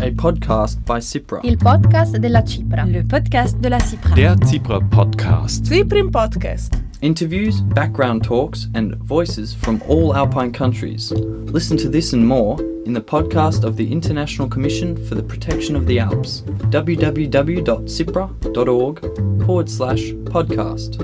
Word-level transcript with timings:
a 0.00 0.10
podcast 0.12 0.84
by 0.84 1.00
Cipra. 1.00 1.40
Il 1.42 1.56
podcast 1.56 2.16
della 2.18 2.42
Cipra. 2.42 2.84
Le 2.84 3.02
podcast 3.02 3.58
de 3.60 3.68
la 3.68 3.80
Cipra. 3.80 4.14
Der 4.14 4.36
CIPRA 4.46 4.80
Podcast. 4.90 5.66
Cyprian 5.66 6.10
Podcast. 6.10 6.74
Interviews, 7.00 7.60
background 7.60 8.24
talks, 8.24 8.66
and 8.74 8.96
voices 8.96 9.54
from 9.54 9.80
all 9.88 10.12
Alpine 10.14 10.52
countries. 10.52 11.12
Listen 11.52 11.76
to 11.76 11.88
this 11.88 12.12
and 12.12 12.26
more 12.26 12.60
in 12.86 12.92
the 12.92 13.00
podcast 13.00 13.62
of 13.64 13.76
the 13.76 13.88
International 13.90 14.48
Commission 14.48 14.96
for 15.06 15.14
the 15.14 15.22
Protection 15.22 15.76
of 15.76 15.86
the 15.86 16.00
Alps. 16.00 16.42
www.cipra.org 16.70 19.00
forward 19.46 19.70
slash 19.70 20.10
podcast. 20.24 20.98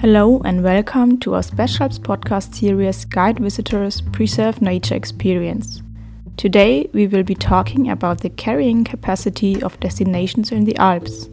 Hello 0.00 0.40
and 0.44 0.62
welcome 0.62 1.18
to 1.18 1.34
our 1.34 1.42
special 1.42 1.88
podcast 1.88 2.54
series 2.54 3.04
Guide 3.04 3.40
Visitors 3.40 4.00
Preserve 4.00 4.62
Nature 4.62 4.94
Experience. 4.94 5.82
Today 6.36 6.88
we 6.92 7.08
will 7.08 7.24
be 7.24 7.34
talking 7.34 7.90
about 7.90 8.20
the 8.20 8.30
carrying 8.30 8.84
capacity 8.84 9.60
of 9.60 9.80
destinations 9.80 10.52
in 10.52 10.66
the 10.66 10.76
Alps. 10.76 11.28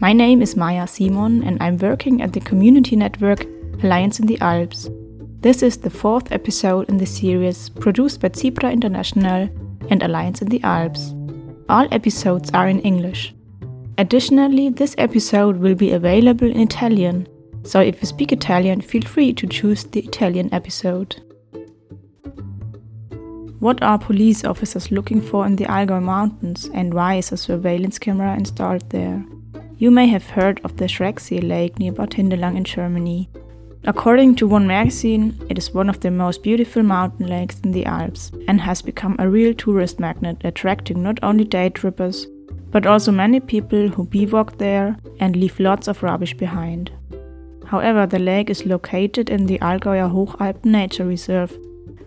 My 0.00 0.12
name 0.12 0.42
is 0.42 0.56
Maya 0.56 0.88
Simon 0.88 1.44
and 1.44 1.62
I'm 1.62 1.78
working 1.78 2.20
at 2.20 2.32
the 2.32 2.40
community 2.40 2.96
network 2.96 3.44
Alliance 3.84 4.18
in 4.18 4.26
the 4.26 4.40
Alps. 4.40 4.90
This 5.38 5.62
is 5.62 5.76
the 5.76 5.88
fourth 5.88 6.32
episode 6.32 6.88
in 6.88 6.96
the 6.96 7.06
series 7.06 7.68
produced 7.68 8.20
by 8.20 8.30
Cipra 8.30 8.72
International 8.72 9.48
and 9.88 10.02
Alliance 10.02 10.42
in 10.42 10.48
the 10.48 10.64
Alps. 10.64 11.14
All 11.68 11.86
episodes 11.92 12.50
are 12.54 12.66
in 12.66 12.80
English. 12.80 13.32
Additionally, 13.98 14.68
this 14.68 14.96
episode 14.98 15.58
will 15.58 15.76
be 15.76 15.92
available 15.92 16.50
in 16.50 16.58
Italian 16.58 17.28
so 17.64 17.80
if 17.80 18.00
you 18.00 18.06
speak 18.06 18.32
Italian, 18.32 18.80
feel 18.80 19.02
free 19.02 19.32
to 19.32 19.46
choose 19.46 19.84
the 19.84 20.00
Italian 20.00 20.52
episode. 20.52 21.16
What 23.58 23.82
are 23.82 23.98
police 23.98 24.44
officers 24.44 24.90
looking 24.90 25.22
for 25.22 25.46
in 25.46 25.56
the 25.56 25.64
Allgäu 25.64 26.02
Mountains 26.02 26.68
and 26.74 26.92
why 26.92 27.14
is 27.14 27.32
a 27.32 27.36
surveillance 27.36 27.98
camera 27.98 28.36
installed 28.36 28.90
there? 28.90 29.24
You 29.78 29.90
may 29.90 30.06
have 30.08 30.28
heard 30.28 30.60
of 30.64 30.76
the 30.76 30.84
Schrecksee 30.84 31.42
Lake 31.42 31.78
near 31.78 31.92
Bad 31.92 32.10
Hindelang 32.10 32.56
in 32.56 32.64
Germany. 32.64 33.30
According 33.84 34.36
to 34.36 34.46
one 34.46 34.66
magazine, 34.66 35.38
it 35.48 35.56
is 35.56 35.72
one 35.72 35.88
of 35.88 36.00
the 36.00 36.10
most 36.10 36.42
beautiful 36.42 36.82
mountain 36.82 37.26
lakes 37.26 37.60
in 37.60 37.72
the 37.72 37.86
Alps 37.86 38.30
and 38.48 38.60
has 38.60 38.82
become 38.82 39.16
a 39.18 39.28
real 39.28 39.54
tourist 39.54 39.98
magnet, 39.98 40.38
attracting 40.44 41.02
not 41.02 41.18
only 41.22 41.44
day 41.44 41.70
trippers, 41.70 42.26
but 42.70 42.86
also 42.86 43.12
many 43.12 43.40
people 43.40 43.88
who 43.88 44.04
bivouac 44.04 44.58
there 44.58 44.96
and 45.20 45.36
leave 45.36 45.58
lots 45.58 45.88
of 45.88 46.02
rubbish 46.02 46.34
behind. 46.34 46.92
However, 47.74 48.06
the 48.06 48.20
lake 48.20 48.50
is 48.50 48.66
located 48.66 49.28
in 49.28 49.46
the 49.46 49.58
Allgäuer 49.58 50.08
Hochalpen 50.08 50.66
Nature 50.66 51.06
Reserve, 51.06 51.58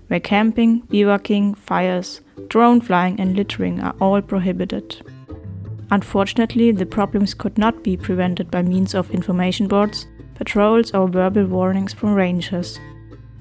where 0.07 0.21
camping, 0.21 0.83
bivouacking, 0.83 1.55
fires, 1.55 2.21
drone 2.47 2.79
flying, 2.79 3.19
and 3.19 3.35
littering 3.35 3.81
are 3.81 3.93
all 3.99 4.21
prohibited. 4.21 4.95
Unfortunately, 5.91 6.71
the 6.71 6.85
problems 6.85 7.33
could 7.33 7.57
not 7.57 7.83
be 7.83 7.97
prevented 7.97 8.49
by 8.49 8.61
means 8.61 8.95
of 8.95 9.11
information 9.11 9.67
boards, 9.67 10.07
patrols, 10.35 10.93
or 10.93 11.09
verbal 11.09 11.45
warnings 11.47 11.91
from 11.91 12.13
rangers. 12.13 12.79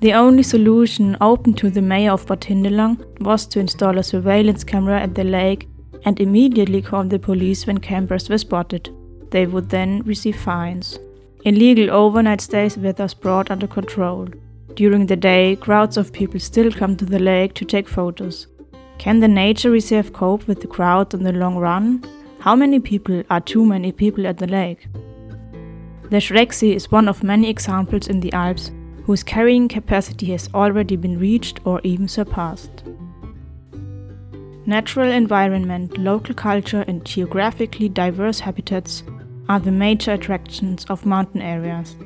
The 0.01 0.15
only 0.15 0.43
solution 0.43 1.17
open 1.21 1.55
to 1.55 1.71
the 1.71 1.81
mayor 1.81 2.11
of 2.11 2.27
Bad 2.27 2.41
Hindelang 2.41 3.21
was 3.21 3.47
to 3.47 3.61
install 3.61 3.99
a 3.99 4.03
surveillance 4.03 4.65
camera 4.65 5.01
at 5.01 5.15
the 5.15 5.23
lake 5.23 5.69
and 6.05 6.19
immediately 6.19 6.83
call 6.83 7.05
the 7.05 7.21
police 7.21 7.69
when 7.69 7.79
campers 7.79 8.29
were 8.29 8.39
spotted. 8.39 8.91
They 9.31 9.47
would 9.47 9.71
then 9.71 10.03
receive 10.03 10.37
fines. 10.41 10.99
Illegal 11.47 11.93
overnight 11.93 12.41
stays 12.41 12.77
were 12.77 12.93
thus 12.93 13.15
brought 13.15 13.53
under 13.53 13.69
control. 13.69 14.27
During 14.75 15.07
the 15.07 15.15
day, 15.15 15.55
crowds 15.55 15.97
of 15.97 16.13
people 16.13 16.41
still 16.41 16.73
come 16.73 16.97
to 16.97 17.05
the 17.05 17.21
lake 17.21 17.55
to 17.55 17.65
take 17.65 17.87
photos. 17.87 18.49
Can 18.99 19.21
the 19.21 19.29
nature 19.29 19.71
reserve 19.71 20.13
cope 20.13 20.49
with 20.49 20.61
the 20.61 20.67
crowds 20.67 21.15
in 21.15 21.23
the 21.23 21.31
long 21.31 21.55
run? 21.57 22.03
How 22.41 22.57
many 22.57 22.81
people 22.81 23.23
are 23.31 23.41
too 23.41 23.65
many 23.65 23.93
people 23.93 24.27
at 24.27 24.39
the 24.39 24.49
lake? 24.49 24.89
The 26.11 26.17
Schrecksee 26.17 26.75
is 26.75 26.91
one 26.91 27.09
of 27.09 27.23
many 27.23 27.49
examples 27.49 28.09
in 28.09 28.19
the 28.19 28.33
Alps 28.33 28.73
whose 29.05 29.23
carrying 29.23 29.69
capacity 29.69 30.27
has 30.33 30.49
already 30.53 30.97
been 30.97 31.17
reached 31.17 31.61
or 31.65 31.81
even 31.85 32.09
surpassed. 32.09 32.83
Natural 34.67 35.13
environment, 35.13 35.97
local 35.97 36.35
culture, 36.35 36.85
and 36.89 37.05
geographically 37.05 37.89
diverse 37.89 38.41
habitats 38.41 39.05
are 39.49 39.61
the 39.61 39.71
major 39.71 40.13
attractions 40.13 40.85
of 40.87 41.07
mountain 41.07 41.43
areas. 41.43 41.97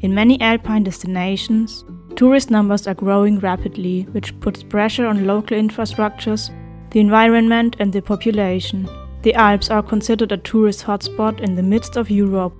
In 0.00 0.14
many 0.14 0.40
alpine 0.40 0.84
destinations, 0.84 1.84
tourist 2.16 2.50
numbers 2.50 2.86
are 2.86 2.94
growing 2.94 3.38
rapidly, 3.38 4.02
which 4.12 4.38
puts 4.40 4.62
pressure 4.62 5.06
on 5.06 5.26
local 5.26 5.56
infrastructures, 5.56 6.50
the 6.90 7.00
environment, 7.00 7.76
and 7.78 7.92
the 7.92 8.02
population. 8.02 8.88
The 9.22 9.34
Alps 9.34 9.70
are 9.70 9.82
considered 9.82 10.32
a 10.32 10.38
tourist 10.38 10.84
hotspot 10.84 11.40
in 11.40 11.54
the 11.54 11.62
midst 11.62 11.96
of 11.96 12.10
Europe. 12.10 12.54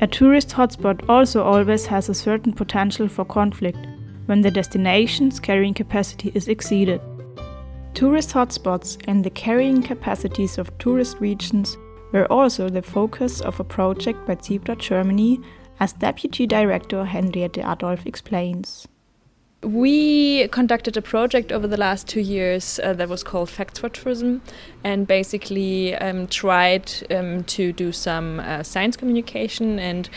A 0.00 0.06
tourist 0.06 0.50
hotspot 0.50 1.08
also 1.08 1.42
always 1.42 1.86
has 1.86 2.08
a 2.08 2.14
certain 2.14 2.52
potential 2.52 3.08
for 3.08 3.24
conflict 3.24 3.78
when 4.26 4.42
the 4.42 4.50
destination's 4.50 5.40
carrying 5.40 5.74
capacity 5.74 6.30
is 6.34 6.48
exceeded. 6.48 7.00
Tourist 7.94 8.30
hotspots 8.30 9.02
and 9.06 9.24
the 9.24 9.30
carrying 9.30 9.82
capacities 9.82 10.58
of 10.58 10.76
tourist 10.78 11.18
regions 11.20 11.76
were 12.14 12.30
also 12.32 12.70
the 12.70 12.80
focus 12.80 13.40
of 13.40 13.58
a 13.58 13.64
project 13.64 14.24
by 14.26 14.36
CIPRA 14.36 14.78
Germany, 14.78 15.40
as 15.80 15.92
Deputy 15.92 16.46
Director 16.46 17.04
Henriette 17.04 17.58
Adolf 17.58 18.06
explains. 18.06 18.86
We 19.62 20.46
conducted 20.48 20.96
a 20.96 21.02
project 21.02 21.50
over 21.50 21.66
the 21.66 21.78
last 21.78 22.06
two 22.06 22.20
years 22.20 22.78
uh, 22.78 22.92
that 22.92 23.08
was 23.08 23.22
called 23.24 23.48
Facts 23.48 23.78
for 23.78 23.88
Tourism 23.88 24.42
and 24.84 25.06
basically 25.06 25.94
um, 25.96 26.26
tried 26.26 26.92
um, 27.10 27.44
to 27.44 27.72
do 27.72 27.90
some 27.90 28.40
uh, 28.40 28.62
science 28.62 28.94
communication 28.94 29.78
and 29.78 30.10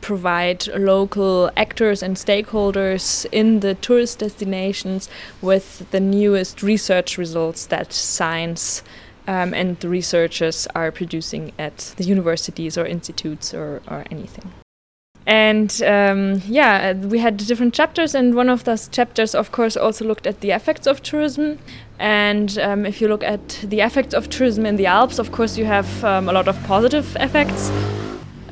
provide 0.00 0.66
local 0.68 1.50
actors 1.54 2.02
and 2.02 2.16
stakeholders 2.16 3.26
in 3.30 3.60
the 3.60 3.74
tourist 3.74 4.20
destinations 4.20 5.10
with 5.42 5.88
the 5.90 6.00
newest 6.00 6.62
research 6.62 7.18
results 7.18 7.66
that 7.66 7.92
science 7.92 8.82
um, 9.26 9.54
and 9.54 9.78
the 9.80 9.88
researchers 9.88 10.66
are 10.74 10.90
producing 10.90 11.52
at 11.58 11.94
the 11.96 12.04
universities 12.04 12.76
or 12.78 12.86
institutes 12.86 13.54
or, 13.54 13.82
or 13.88 14.04
anything. 14.10 14.52
And 15.26 15.82
um, 15.82 16.42
yeah, 16.46 16.90
uh, 16.90 17.08
we 17.08 17.18
had 17.18 17.38
different 17.38 17.72
chapters, 17.72 18.14
and 18.14 18.34
one 18.34 18.50
of 18.50 18.64
those 18.64 18.88
chapters, 18.88 19.34
of 19.34 19.52
course, 19.52 19.74
also 19.74 20.04
looked 20.04 20.26
at 20.26 20.40
the 20.40 20.50
effects 20.50 20.86
of 20.86 21.02
tourism. 21.02 21.58
And 21.98 22.58
um, 22.58 22.84
if 22.84 23.00
you 23.00 23.08
look 23.08 23.24
at 23.24 23.60
the 23.62 23.80
effects 23.80 24.12
of 24.12 24.28
tourism 24.28 24.66
in 24.66 24.76
the 24.76 24.86
Alps, 24.86 25.18
of 25.18 25.32
course, 25.32 25.56
you 25.56 25.64
have 25.64 26.04
um, 26.04 26.28
a 26.28 26.32
lot 26.32 26.46
of 26.46 26.62
positive 26.64 27.16
effects 27.20 27.70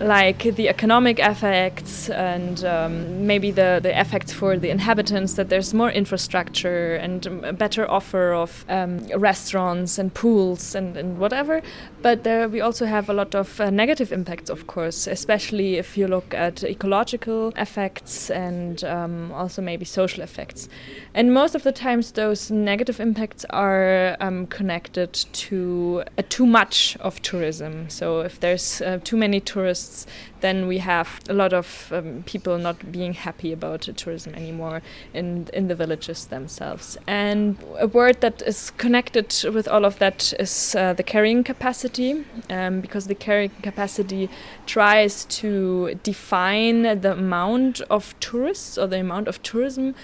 like 0.02 0.42
the 0.56 0.68
economic 0.68 1.18
effects 1.18 2.10
and 2.10 2.64
um, 2.64 3.26
maybe 3.26 3.50
the, 3.50 3.80
the 3.82 4.00
effects 4.00 4.32
for 4.32 4.56
the 4.58 4.70
inhabitants 4.70 5.34
that 5.34 5.48
there's 5.48 5.72
more 5.72 5.90
infrastructure 5.90 6.96
and 6.96 7.26
a 7.26 7.52
better 7.52 7.88
offer 7.88 8.32
of 8.32 8.64
um, 8.68 9.06
restaurants 9.16 9.98
and 9.98 10.12
pools 10.14 10.74
and, 10.74 10.96
and 10.96 11.18
whatever. 11.18 11.62
But 12.02 12.24
there 12.24 12.48
we 12.48 12.60
also 12.60 12.86
have 12.86 13.08
a 13.08 13.12
lot 13.12 13.34
of 13.34 13.60
uh, 13.60 13.70
negative 13.70 14.12
impacts, 14.12 14.50
of 14.50 14.66
course, 14.66 15.06
especially 15.06 15.76
if 15.76 15.96
you 15.96 16.08
look 16.08 16.34
at 16.34 16.64
ecological 16.64 17.52
effects 17.56 18.30
and 18.30 18.82
um, 18.84 19.30
also 19.32 19.62
maybe 19.62 19.84
social 19.84 20.22
effects. 20.22 20.68
And 21.14 21.32
most 21.32 21.54
of 21.54 21.62
the 21.62 21.72
times, 21.72 22.12
those 22.12 22.50
negative 22.50 22.98
impacts 22.98 23.44
are 23.50 24.16
um, 24.20 24.46
connected 24.48 25.12
to 25.12 26.02
uh, 26.18 26.22
too 26.28 26.46
much 26.46 26.96
of 27.00 27.20
tourism. 27.22 27.88
So 27.88 28.20
if 28.20 28.41
there's 28.41 28.82
uh, 28.82 28.98
too 29.04 29.16
many 29.16 29.41
tourists, 29.41 29.91
tourists, 29.92 30.06
then 30.41 30.66
we 30.66 30.78
have 30.78 31.20
a 31.28 31.32
lot 31.32 31.53
of 31.53 31.92
um, 31.92 32.22
people 32.26 32.58
not 32.58 32.91
being 32.91 33.14
happy 33.14 33.53
about 33.53 33.88
tourism 33.97 34.34
anymore 34.34 34.83
in 35.15 35.48
in 35.53 35.68
the 35.68 35.74
villages 35.74 36.27
themselves. 36.27 36.98
And 37.06 37.56
a 37.78 37.86
word 37.86 38.21
that 38.21 38.42
is 38.42 38.72
connected 38.78 39.33
with 39.54 39.68
all 39.68 39.84
of 39.84 39.98
that 39.98 40.33
is 40.39 40.74
uh, 40.74 40.94
the 40.94 41.03
carrying 41.03 41.44
capacity, 41.44 42.24
um, 42.50 42.80
because 42.80 43.06
the 43.06 43.15
carrying 43.15 43.53
capacity 43.62 44.28
tries 44.66 45.24
to 45.41 45.94
define 46.03 47.00
the 47.00 47.12
amount 47.12 47.80
of 47.89 48.15
tourists 48.21 48.78
or 48.78 48.89
the 48.89 49.00
amount 49.00 49.28
of 49.28 49.42
tourism 49.42 49.94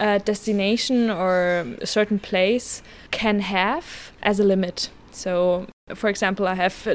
a 0.00 0.18
destination 0.20 1.10
or 1.10 1.66
a 1.80 1.86
certain 1.86 2.20
place 2.20 2.82
can 3.10 3.40
have 3.40 4.12
as 4.22 4.38
a 4.38 4.44
limit. 4.44 4.90
So, 5.18 5.66
for 5.94 6.08
example, 6.08 6.46
I 6.46 6.54
have 6.54 6.86
uh, 6.86 6.94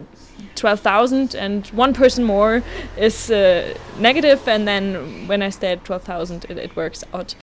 12,000 0.55 1.35
and 1.35 1.67
one 1.67 1.93
person 1.93 2.23
more 2.23 2.63
is 2.97 3.29
uh, 3.29 3.77
negative, 3.99 4.47
and 4.47 4.65
then 4.65 5.27
when 5.27 5.41
I 5.41 5.49
stay 5.49 5.73
at 5.73 5.83
12,000, 5.83 6.45
it, 6.47 6.57
it 6.57 6.75
works 6.75 7.03
out. 7.13 7.35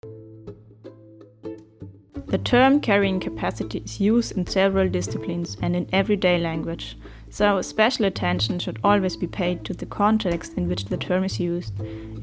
The 2.28 2.38
term 2.38 2.80
carrying 2.80 3.18
capacity 3.18 3.78
is 3.78 4.00
used 4.00 4.36
in 4.36 4.46
several 4.46 4.88
disciplines 4.88 5.56
and 5.60 5.74
in 5.74 5.88
everyday 5.92 6.38
language. 6.38 6.96
So, 7.30 7.60
special 7.62 8.04
attention 8.04 8.60
should 8.60 8.78
always 8.84 9.16
be 9.16 9.26
paid 9.26 9.64
to 9.64 9.74
the 9.74 9.86
context 9.86 10.54
in 10.54 10.68
which 10.68 10.84
the 10.84 10.96
term 10.96 11.24
is 11.24 11.40
used, 11.40 11.72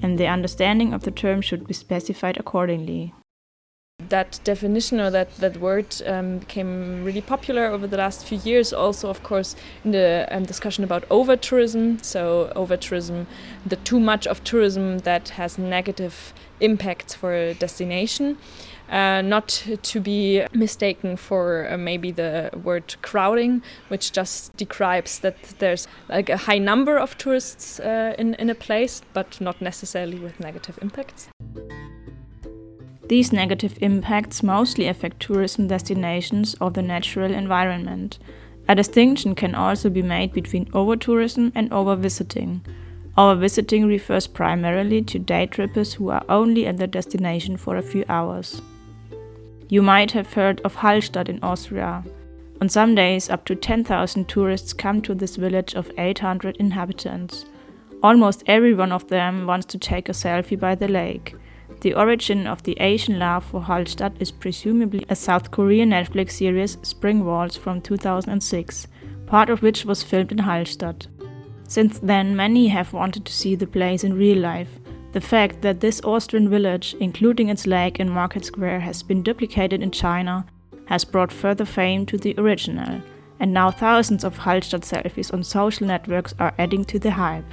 and 0.02 0.18
the 0.18 0.28
understanding 0.28 0.94
of 0.94 1.04
the 1.04 1.12
term 1.12 1.42
should 1.42 1.68
be 1.68 1.74
specified 1.74 2.38
accordingly 2.38 3.14
that 4.10 4.40
definition 4.44 5.00
or 5.00 5.10
that, 5.10 5.36
that 5.38 5.58
word 5.58 6.02
um, 6.06 6.40
became 6.40 7.04
really 7.04 7.22
popular 7.22 7.66
over 7.66 7.88
the 7.88 7.98
last 7.98 8.26
few 8.26 8.38
years. 8.40 8.74
Also, 8.74 9.10
of 9.10 9.24
course, 9.24 9.56
in 9.84 9.92
the 9.92 10.28
um, 10.32 10.44
discussion 10.44 10.84
about 10.84 11.04
over 11.10 11.36
tourism. 11.36 12.00
So, 12.00 12.52
over 12.56 12.78
tourism, 12.78 13.28
the 13.66 13.76
too 13.78 14.00
much 14.00 14.28
of 14.28 14.44
tourism 14.44 15.00
that 15.00 15.30
has 15.30 15.58
negative 15.58 16.34
impacts 16.60 17.14
for 17.14 17.34
a 17.34 17.54
destination. 17.54 18.38
Uh, 18.88 19.20
not 19.20 19.64
to 19.82 20.00
be 20.00 20.46
mistaken 20.54 21.18
for 21.18 21.68
uh, 21.72 21.76
maybe 21.76 22.12
the 22.12 22.52
word 22.64 22.96
crowding, 23.02 23.64
which 23.88 24.12
just 24.12 24.56
describes 24.58 25.20
that 25.20 25.42
there's 25.58 25.88
like 26.08 26.30
a 26.30 26.38
high 26.38 26.60
number 26.60 26.96
of 26.96 27.18
tourists 27.18 27.80
uh, 27.80 28.14
in, 28.20 28.36
in 28.36 28.48
a 28.48 28.56
place, 28.56 29.02
but 29.14 29.42
not 29.42 29.60
necessarily 29.60 30.20
with 30.20 30.40
negative 30.40 30.78
impacts. 30.84 31.30
These 33.08 33.32
negative 33.32 33.78
impacts 33.82 34.42
mostly 34.42 34.88
affect 34.88 35.20
tourism 35.20 35.68
destinations 35.68 36.56
or 36.60 36.72
the 36.72 36.82
natural 36.82 37.32
environment. 37.32 38.18
A 38.68 38.74
distinction 38.74 39.36
can 39.36 39.54
also 39.54 39.92
be 39.92 40.02
made 40.02 40.34
between 40.34 40.70
over-tourism 40.74 41.52
and 41.54 41.72
over-visiting. 41.72 42.62
Over-visiting 43.16 43.86
refers 43.86 44.26
primarily 44.26 45.04
to 45.04 45.20
day 45.20 45.46
trippers 45.46 45.94
who 45.94 46.10
are 46.10 46.26
only 46.28 46.66
at 46.66 46.78
the 46.78 46.88
destination 46.88 47.58
for 47.58 47.78
a 47.78 47.84
few 47.84 48.04
hours. 48.10 48.62
You 49.70 49.84
might 49.84 50.12
have 50.12 50.34
heard 50.34 50.60
of 50.62 50.76
Hallstatt 50.76 51.30
in 51.30 51.40
Austria. 51.44 52.04
On 52.60 52.70
some 52.70 52.96
days, 52.96 53.30
up 53.30 53.46
to 53.46 53.56
10,000 53.56 54.28
tourists 54.28 54.74
come 54.74 55.02
to 55.04 55.14
this 55.14 55.36
village 55.36 55.76
of 55.76 55.92
800 55.98 56.58
inhabitants. 56.58 57.46
Almost 58.02 58.44
every 58.48 58.74
one 58.74 58.92
of 58.92 59.08
them 59.10 59.46
wants 59.46 59.66
to 59.68 59.78
take 59.78 60.10
a 60.10 60.14
selfie 60.14 60.60
by 60.60 60.74
the 60.74 60.88
lake. 60.88 61.36
The 61.82 61.94
origin 61.94 62.48
of 62.48 62.64
the 62.64 62.78
Asian 62.80 63.20
love 63.20 63.46
for 63.46 63.62
Hallstatt 63.62 64.20
is 64.20 64.32
presumably 64.32 65.06
a 65.10 65.16
South 65.16 65.52
Korean 65.52 65.92
Netflix 65.92 66.32
series 66.32 66.78
Spring 66.82 67.24
Waltz 67.24 67.56
from 67.56 67.82
2006, 67.82 68.88
part 69.28 69.50
of 69.50 69.62
which 69.62 69.86
was 69.86 70.04
filmed 70.04 70.32
in 70.32 70.40
Hallstatt. 70.40 71.08
Since 71.68 72.00
then, 72.00 72.36
many 72.36 72.68
have 72.68 72.94
wanted 72.94 73.26
to 73.26 73.34
see 73.34 73.56
the 73.56 73.68
place 73.68 74.04
in 74.04 74.18
real 74.18 74.40
life. 74.40 74.80
The 75.14 75.22
fact 75.22 75.62
that 75.62 75.80
this 75.80 76.02
Austrian 76.04 76.50
village, 76.50 76.96
including 77.00 77.50
its 77.50 77.68
lake 77.68 78.00
and 78.00 78.10
market 78.12 78.46
square, 78.46 78.80
has 78.80 79.04
been 79.04 79.24
duplicated 79.24 79.82
in 79.82 79.92
China 79.92 80.46
has 80.86 81.04
brought 81.04 81.32
further 81.32 81.66
fame 81.66 82.06
to 82.06 82.18
the 82.18 82.36
original, 82.38 83.02
and 83.40 83.54
now 83.54 83.72
thousands 83.72 84.24
of 84.24 84.38
Hallstatt 84.38 84.82
selfies 84.82 85.34
on 85.34 85.44
social 85.44 85.88
networks 85.88 86.34
are 86.40 86.54
adding 86.58 86.86
to 86.86 87.00
the 87.00 87.12
hype. 87.12 87.46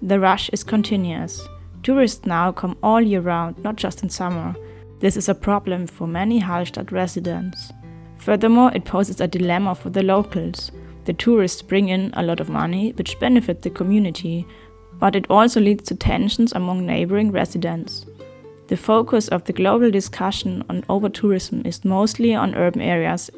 The 0.00 0.18
rush 0.18 0.48
is 0.50 0.64
continuous. 0.64 1.46
Tourists 1.82 2.24
now 2.26 2.52
come 2.52 2.76
all 2.82 3.00
year 3.00 3.20
round, 3.20 3.58
not 3.64 3.74
just 3.74 4.04
in 4.04 4.08
summer. 4.08 4.54
This 5.00 5.16
is 5.16 5.28
a 5.28 5.34
problem 5.34 5.88
for 5.88 6.06
many 6.06 6.40
Hallstatt 6.40 6.92
residents. 6.92 7.72
Furthermore, 8.18 8.70
it 8.72 8.84
poses 8.84 9.20
a 9.20 9.26
dilemma 9.26 9.74
for 9.74 9.90
the 9.90 10.04
locals. 10.04 10.70
The 11.06 11.12
tourists 11.12 11.60
bring 11.60 11.88
in 11.88 12.12
a 12.14 12.22
lot 12.22 12.38
of 12.38 12.48
money, 12.48 12.92
which 12.92 13.18
benefit 13.18 13.62
the 13.62 13.70
community, 13.70 14.46
but 15.00 15.16
it 15.16 15.26
also 15.28 15.60
leads 15.60 15.82
to 15.88 15.96
tensions 15.96 16.52
among 16.52 16.86
neighboring 16.86 17.32
residents. 17.32 18.06
The 18.68 18.76
focus 18.76 19.26
of 19.26 19.42
the 19.44 19.52
global 19.52 19.90
discussion 19.90 20.64
on 20.70 20.84
over-tourism 20.88 21.62
is 21.64 21.84
mostly 21.84 22.32
on 22.32 22.54
urban 22.54 22.80
areas 22.80 23.28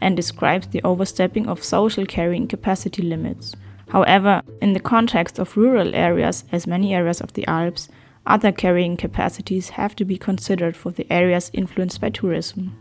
and 0.00 0.14
describes 0.14 0.68
the 0.68 0.82
overstepping 0.84 1.48
of 1.48 1.64
social 1.64 2.06
carrying 2.06 2.46
capacity 2.46 3.02
limits. 3.02 3.56
However, 3.88 4.42
in 4.60 4.72
the 4.74 4.80
context 4.80 5.38
of 5.38 5.56
rural 5.56 5.94
areas, 5.94 6.44
as 6.52 6.66
many 6.66 6.94
areas 6.94 7.20
of 7.20 7.32
the 7.32 7.46
Alps, 7.46 7.88
other 8.26 8.52
carrying 8.52 8.96
capacities 8.96 9.70
have 9.70 9.96
to 9.96 10.04
be 10.04 10.18
considered 10.18 10.76
for 10.76 10.90
the 10.90 11.10
areas 11.10 11.50
influenced 11.54 12.00
by 12.00 12.10
tourism. 12.10 12.76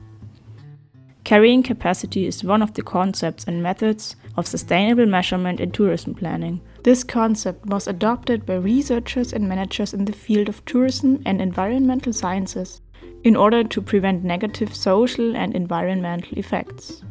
Carrying 1.24 1.62
capacity 1.62 2.26
is 2.26 2.44
one 2.44 2.62
of 2.62 2.74
the 2.74 2.82
concepts 2.82 3.44
and 3.46 3.62
methods 3.62 4.16
of 4.38 4.48
sustainable 4.48 5.06
measurement 5.06 5.60
in 5.60 5.72
tourism 5.72 6.14
planning. 6.14 6.62
This 6.84 7.04
concept 7.04 7.66
was 7.66 7.88
adopted 7.88 8.46
by 8.46 8.56
researchers 8.56 9.34
and 9.34 9.48
managers 9.48 9.94
in 9.94 10.06
the 10.06 10.14
field 10.14 10.48
of 10.48 10.64
tourism 10.64 11.22
and 11.26 11.42
environmental 11.42 12.14
sciences 12.14 12.82
in 13.26 13.36
order 13.36 13.64
to 13.64 13.82
prevent 13.82 14.24
negative 14.24 14.74
social 14.74 15.36
and 15.36 15.54
environmental 15.54 16.38
effects. 16.38 17.04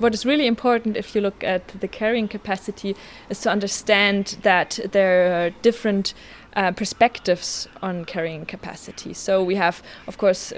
What 0.00 0.14
is 0.14 0.24
really 0.24 0.46
important 0.46 0.96
if 0.96 1.14
you 1.14 1.20
look 1.20 1.44
at 1.44 1.68
the 1.68 1.86
carrying 1.86 2.26
capacity 2.26 2.96
is 3.28 3.38
to 3.42 3.50
understand 3.50 4.38
that 4.40 4.80
there 4.92 5.44
are 5.44 5.50
different 5.60 6.14
uh, 6.56 6.72
perspectives 6.72 7.68
on 7.82 8.04
carrying 8.04 8.44
capacity. 8.44 9.14
So 9.14 9.42
we 9.42 9.54
have, 9.54 9.82
of 10.06 10.18
course, 10.18 10.52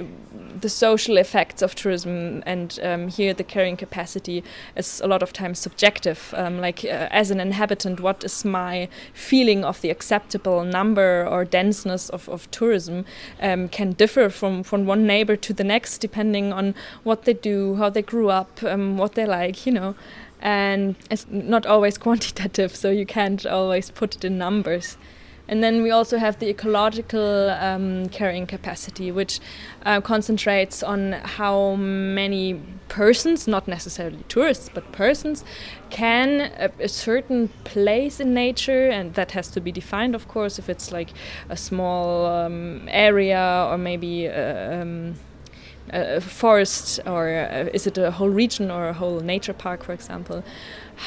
the 0.60 0.68
social 0.68 1.16
effects 1.16 1.62
of 1.62 1.74
tourism, 1.74 2.42
and 2.46 2.78
um, 2.82 3.08
here 3.08 3.34
the 3.34 3.44
carrying 3.44 3.76
capacity 3.76 4.42
is 4.76 5.00
a 5.00 5.06
lot 5.06 5.22
of 5.22 5.32
times 5.32 5.58
subjective. 5.58 6.32
Um, 6.36 6.60
like 6.60 6.84
uh, 6.84 7.08
as 7.10 7.30
an 7.30 7.40
inhabitant, 7.40 8.00
what 8.00 8.24
is 8.24 8.44
my 8.44 8.88
feeling 9.12 9.64
of 9.64 9.80
the 9.80 9.90
acceptable 9.90 10.64
number 10.64 11.26
or 11.28 11.44
denseness 11.44 12.08
of, 12.10 12.28
of 12.28 12.50
tourism 12.50 13.04
um, 13.40 13.68
can 13.68 13.92
differ 13.92 14.28
from, 14.30 14.62
from 14.62 14.86
one 14.86 15.06
neighbor 15.06 15.36
to 15.36 15.52
the 15.52 15.64
next 15.64 15.98
depending 15.98 16.52
on 16.52 16.74
what 17.02 17.24
they 17.24 17.34
do, 17.34 17.76
how 17.76 17.90
they 17.90 18.02
grew 18.02 18.30
up, 18.30 18.62
um, 18.62 18.96
what 18.96 19.14
they 19.14 19.26
like, 19.26 19.66
you 19.66 19.72
know. 19.72 19.94
And 20.40 20.96
it's 21.10 21.26
not 21.28 21.66
always 21.66 21.98
quantitative, 22.06 22.74
so 22.74 22.90
you 22.90 23.06
can't 23.06 23.46
always 23.46 23.90
put 23.90 24.16
it 24.16 24.24
in 24.24 24.38
numbers. 24.38 24.96
And 25.52 25.62
then 25.62 25.82
we 25.82 25.90
also 25.90 26.16
have 26.16 26.38
the 26.38 26.48
ecological 26.48 27.50
um, 27.50 28.08
carrying 28.08 28.46
capacity, 28.46 29.12
which 29.12 29.38
uh, 29.84 30.00
concentrates 30.00 30.82
on 30.82 31.12
how 31.12 31.74
many 31.74 32.58
persons, 32.88 33.46
not 33.46 33.68
necessarily 33.68 34.24
tourists, 34.28 34.70
but 34.72 34.90
persons, 34.92 35.44
can 35.90 36.40
a, 36.40 36.70
a, 36.80 36.88
certain 36.88 37.48
place 37.64 38.18
in 38.18 38.32
nature, 38.32 38.88
and 38.88 39.12
that 39.12 39.32
has 39.32 39.48
to 39.48 39.60
be 39.60 39.70
defined, 39.70 40.14
of 40.14 40.26
course, 40.26 40.58
if 40.58 40.70
it's 40.70 40.90
like 40.90 41.10
a 41.50 41.56
small 41.58 42.24
um, 42.24 42.88
area 42.90 43.66
or 43.68 43.76
maybe. 43.76 44.28
Uh, 44.28 44.80
um, 44.80 45.16
a 45.90 46.20
forest 46.20 47.00
or 47.04 47.28
uh, 47.28 47.68
is 47.74 47.86
it 47.86 47.98
a 47.98 48.12
whole 48.12 48.30
region 48.30 48.70
or 48.70 48.88
a 48.88 48.92
whole 48.92 49.18
nature 49.18 49.52
park 49.52 49.82
for 49.82 49.92
example 49.92 50.44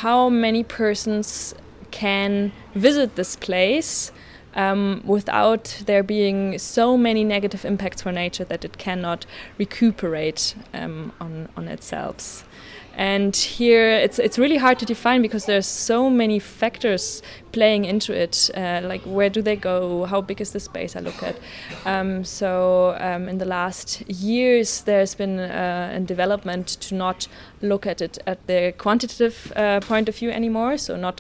how 0.02 0.30
many 0.30 0.64
persons 0.64 1.56
can 1.92 2.52
visit 2.76 3.16
this 3.16 3.38
place 3.38 4.12
um, 4.56 5.02
without 5.06 5.84
there 5.86 6.04
being 6.04 6.58
so 6.58 6.98
many 6.98 7.24
negative 7.24 7.66
impacts 7.66 8.02
for 8.02 8.12
nature 8.12 8.46
that 8.46 8.66
it 8.66 8.78
cannot 8.78 9.26
recuperate 9.58 10.56
um, 10.74 11.12
on, 11.20 11.50
on 11.56 11.68
itself. 11.68 12.46
And 12.98 13.36
here 13.36 13.90
it's 13.90 14.20
it's 14.20 14.40
really 14.40 14.56
hard 14.56 14.80
to 14.80 14.86
define 14.86 15.22
because 15.22 15.46
there's 15.46 15.68
so 15.68 16.10
many 16.10 16.40
factors 16.40 17.22
playing 17.52 17.84
into 17.84 18.14
it. 18.14 18.50
Uh, 18.56 18.82
like 18.84 19.02
where 19.02 19.30
do 19.30 19.42
they 19.42 19.58
go? 19.58 20.06
How 20.06 20.22
big 20.22 20.40
is 20.40 20.52
the 20.52 20.62
space 20.62 20.96
I 20.96 21.02
look 21.02 21.22
at? 21.22 21.36
Um, 21.86 22.24
so 22.24 22.96
um, 23.02 23.28
in 23.28 23.38
the 23.38 23.46
last 23.46 24.02
years, 24.10 24.82
there's 24.84 25.14
been 25.14 25.40
uh, 25.40 25.92
a 25.94 26.00
development 26.00 26.68
to 26.68 26.96
not 26.96 27.28
look 27.62 27.86
at 27.86 28.02
it 28.02 28.18
at 28.26 28.48
the 28.48 28.74
quantitative 28.78 29.52
uh, 29.58 29.82
point 29.82 30.08
of 30.08 30.16
view 30.16 30.32
anymore. 30.32 30.78
So 30.78 30.96
not 30.96 31.20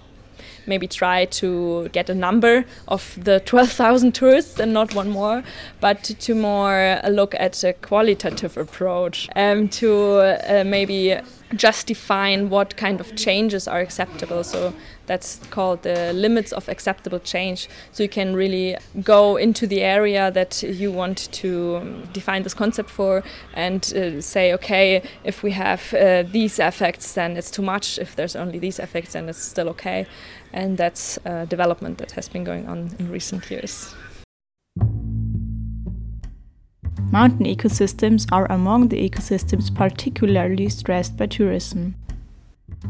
maybe 0.67 0.88
try 0.88 1.25
to 1.25 1.89
get 1.89 2.10
a 2.10 2.15
number 2.15 2.65
of 2.88 3.17
the 3.24 3.39
12,000 3.45 4.13
tourists 4.13 4.60
and 4.60 4.74
not 4.74 4.93
one 4.95 5.10
more, 5.10 5.43
but 5.79 6.03
to, 6.03 6.36
more 6.36 7.00
uh, 7.03 7.10
look 7.10 7.34
at 7.36 7.63
a 7.63 7.74
qualitative 7.74 8.57
approach 8.57 9.29
um, 9.36 9.69
to 9.69 10.17
uh, 10.19 10.63
maybe 10.65 11.17
just 11.55 11.88
define 11.88 12.50
what 12.50 12.75
kind 12.75 13.00
of 13.00 13.15
changes 13.15 13.67
are 13.67 13.79
acceptable. 13.79 14.43
So 14.43 14.74
that's 15.05 15.39
called 15.51 15.84
the 15.84 16.12
limits 16.13 16.51
of 16.51 16.67
acceptable 16.67 17.19
change. 17.19 17.69
So 17.91 18.03
you 18.03 18.10
can 18.10 18.36
really 18.36 18.77
go 19.03 19.38
into 19.38 19.67
the 19.67 19.81
area 19.81 20.31
that 20.31 20.63
you 20.63 20.91
want 20.91 21.31
to 21.34 22.03
define 22.13 22.43
this 22.43 22.53
concept 22.53 22.89
for 22.89 23.24
and 23.53 23.81
uh, 23.95 24.22
say, 24.22 24.53
okay, 24.53 25.03
if 25.24 25.43
we 25.43 25.51
have 25.51 25.93
uh, 25.93 26.24
these 26.24 26.60
effects, 26.60 27.13
then 27.13 27.38
it's 27.38 27.51
too 27.51 27.62
much. 27.62 28.00
If 28.00 28.15
there's 28.15 28.36
only 28.36 28.60
these 28.60 28.79
effects, 28.79 29.13
then 29.13 29.29
it's 29.29 29.41
still 29.41 29.69
okay. 29.69 30.07
And 30.56 30.78
that's 30.78 31.20
a 31.26 31.46
development 31.46 31.98
that 31.98 32.12
has 32.12 32.30
been 32.30 32.46
going 32.46 32.70
on 32.70 32.96
in 32.98 33.12
recent 33.12 33.52
years. 33.52 33.94
Mountain 37.12 37.46
ecosystems 37.46 38.26
are 38.32 38.50
among 38.50 38.88
the 38.88 39.10
ecosystems 39.10 39.74
particularly 39.74 40.70
stressed 40.70 41.18
by 41.18 41.26
tourism. 41.28 41.96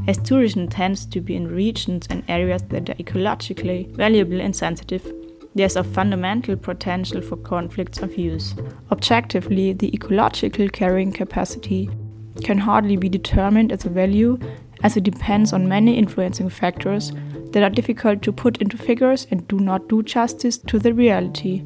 As 0.08 0.20
tourism 0.20 0.68
tends 0.68 1.08
to 1.08 1.20
be 1.20 1.36
in 1.36 1.48
regions 1.48 2.06
and 2.08 2.24
areas 2.28 2.62
that 2.70 2.90
are 2.90 2.96
ecologically 2.96 3.90
valuable 3.96 4.40
and 4.40 4.56
sensitive, 4.56 5.12
there's 5.56 5.76
a 5.76 5.84
fundamental 5.84 6.56
potential 6.56 7.22
for 7.22 7.38
conflicts 7.38 8.00
of 8.00 8.16
use. 8.16 8.54
Objectively, 8.92 9.74
the 9.74 9.92
ecological 9.92 10.70
carrying 10.70 11.12
capacity 11.12 11.90
can 12.44 12.60
hardly 12.60 12.98
be 12.98 13.10
determined 13.10 13.72
as 13.72 13.86
a 13.86 13.90
value 13.90 14.38
as 14.86 14.96
it 14.96 15.04
depends 15.04 15.52
on 15.52 15.68
many 15.68 15.98
influencing 15.98 16.48
factors 16.48 17.12
that 17.54 17.64
are 17.64 17.72
difficult 17.72 18.22
to 18.22 18.32
put 18.32 18.58
into 18.62 18.78
figures 18.78 19.26
and 19.32 19.48
do 19.48 19.60
not 19.60 19.90
do 19.90 20.04
justice 20.04 20.60
to 20.60 20.78
the 20.78 20.94
reality, 20.94 21.64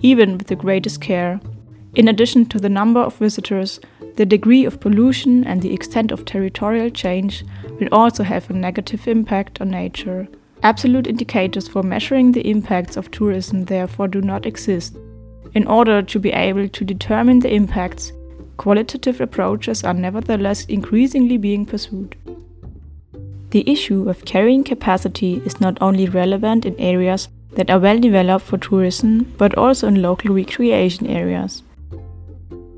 even 0.00 0.38
with 0.38 0.46
the 0.46 0.56
greatest 0.56 0.98
care. 1.02 1.38
In 1.96 2.08
addition 2.08 2.46
to 2.46 2.58
the 2.58 2.70
number 2.70 3.00
of 3.00 3.18
visitors, 3.18 3.78
the 4.16 4.24
degree 4.24 4.64
of 4.64 4.80
pollution 4.80 5.44
and 5.44 5.60
the 5.60 5.74
extent 5.74 6.10
of 6.12 6.24
territorial 6.24 6.88
change 6.88 7.44
will 7.78 7.90
also 7.92 8.22
have 8.22 8.48
a 8.48 8.54
negative 8.54 9.06
impact 9.06 9.60
on 9.60 9.68
nature. 9.68 10.26
Absolute 10.62 11.06
indicators 11.06 11.68
for 11.68 11.82
measuring 11.82 12.32
the 12.32 12.48
impacts 12.48 12.96
of 12.96 13.10
tourism 13.10 13.64
therefore 13.64 14.08
do 14.08 14.22
not 14.22 14.46
exist. 14.46 14.96
In 15.52 15.66
order 15.66 16.00
to 16.00 16.18
be 16.18 16.32
able 16.32 16.70
to 16.70 16.84
determine 16.86 17.40
the 17.40 17.52
impacts, 17.52 18.12
qualitative 18.56 19.20
approaches 19.20 19.84
are 19.84 19.92
nevertheless 19.92 20.64
increasingly 20.64 21.36
being 21.36 21.66
pursued. 21.66 22.16
The 23.52 23.70
issue 23.70 24.08
of 24.08 24.24
carrying 24.24 24.64
capacity 24.64 25.42
is 25.44 25.60
not 25.60 25.76
only 25.82 26.08
relevant 26.08 26.64
in 26.64 26.74
areas 26.80 27.28
that 27.56 27.68
are 27.68 27.78
well 27.78 28.00
developed 28.00 28.46
for 28.46 28.56
tourism, 28.56 29.34
but 29.36 29.58
also 29.58 29.88
in 29.88 30.00
local 30.00 30.34
recreation 30.34 31.06
areas. 31.06 31.62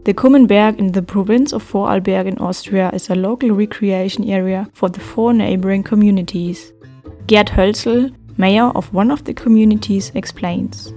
The 0.05 0.13
Kummenberg 0.13 0.81
in 0.81 0.91
the 0.91 1.01
province 1.01 1.53
of 1.53 1.63
Vorarlberg 1.63 2.27
in 2.27 2.39
Austria 2.39 2.91
is 2.93 3.09
a 3.09 3.15
local 3.15 3.51
recreation 3.51 4.29
area 4.29 4.69
for 4.75 4.89
the 4.89 4.99
four 4.99 5.33
neighboring 5.33 5.85
communities. 5.85 6.73
Gerd 7.29 7.47
Hölzel, 7.47 8.13
mayor 8.37 8.73
of 8.75 8.93
one 8.93 9.13
of 9.13 9.23
the 9.23 9.33
communities, 9.33 10.11
explains. 10.17 10.93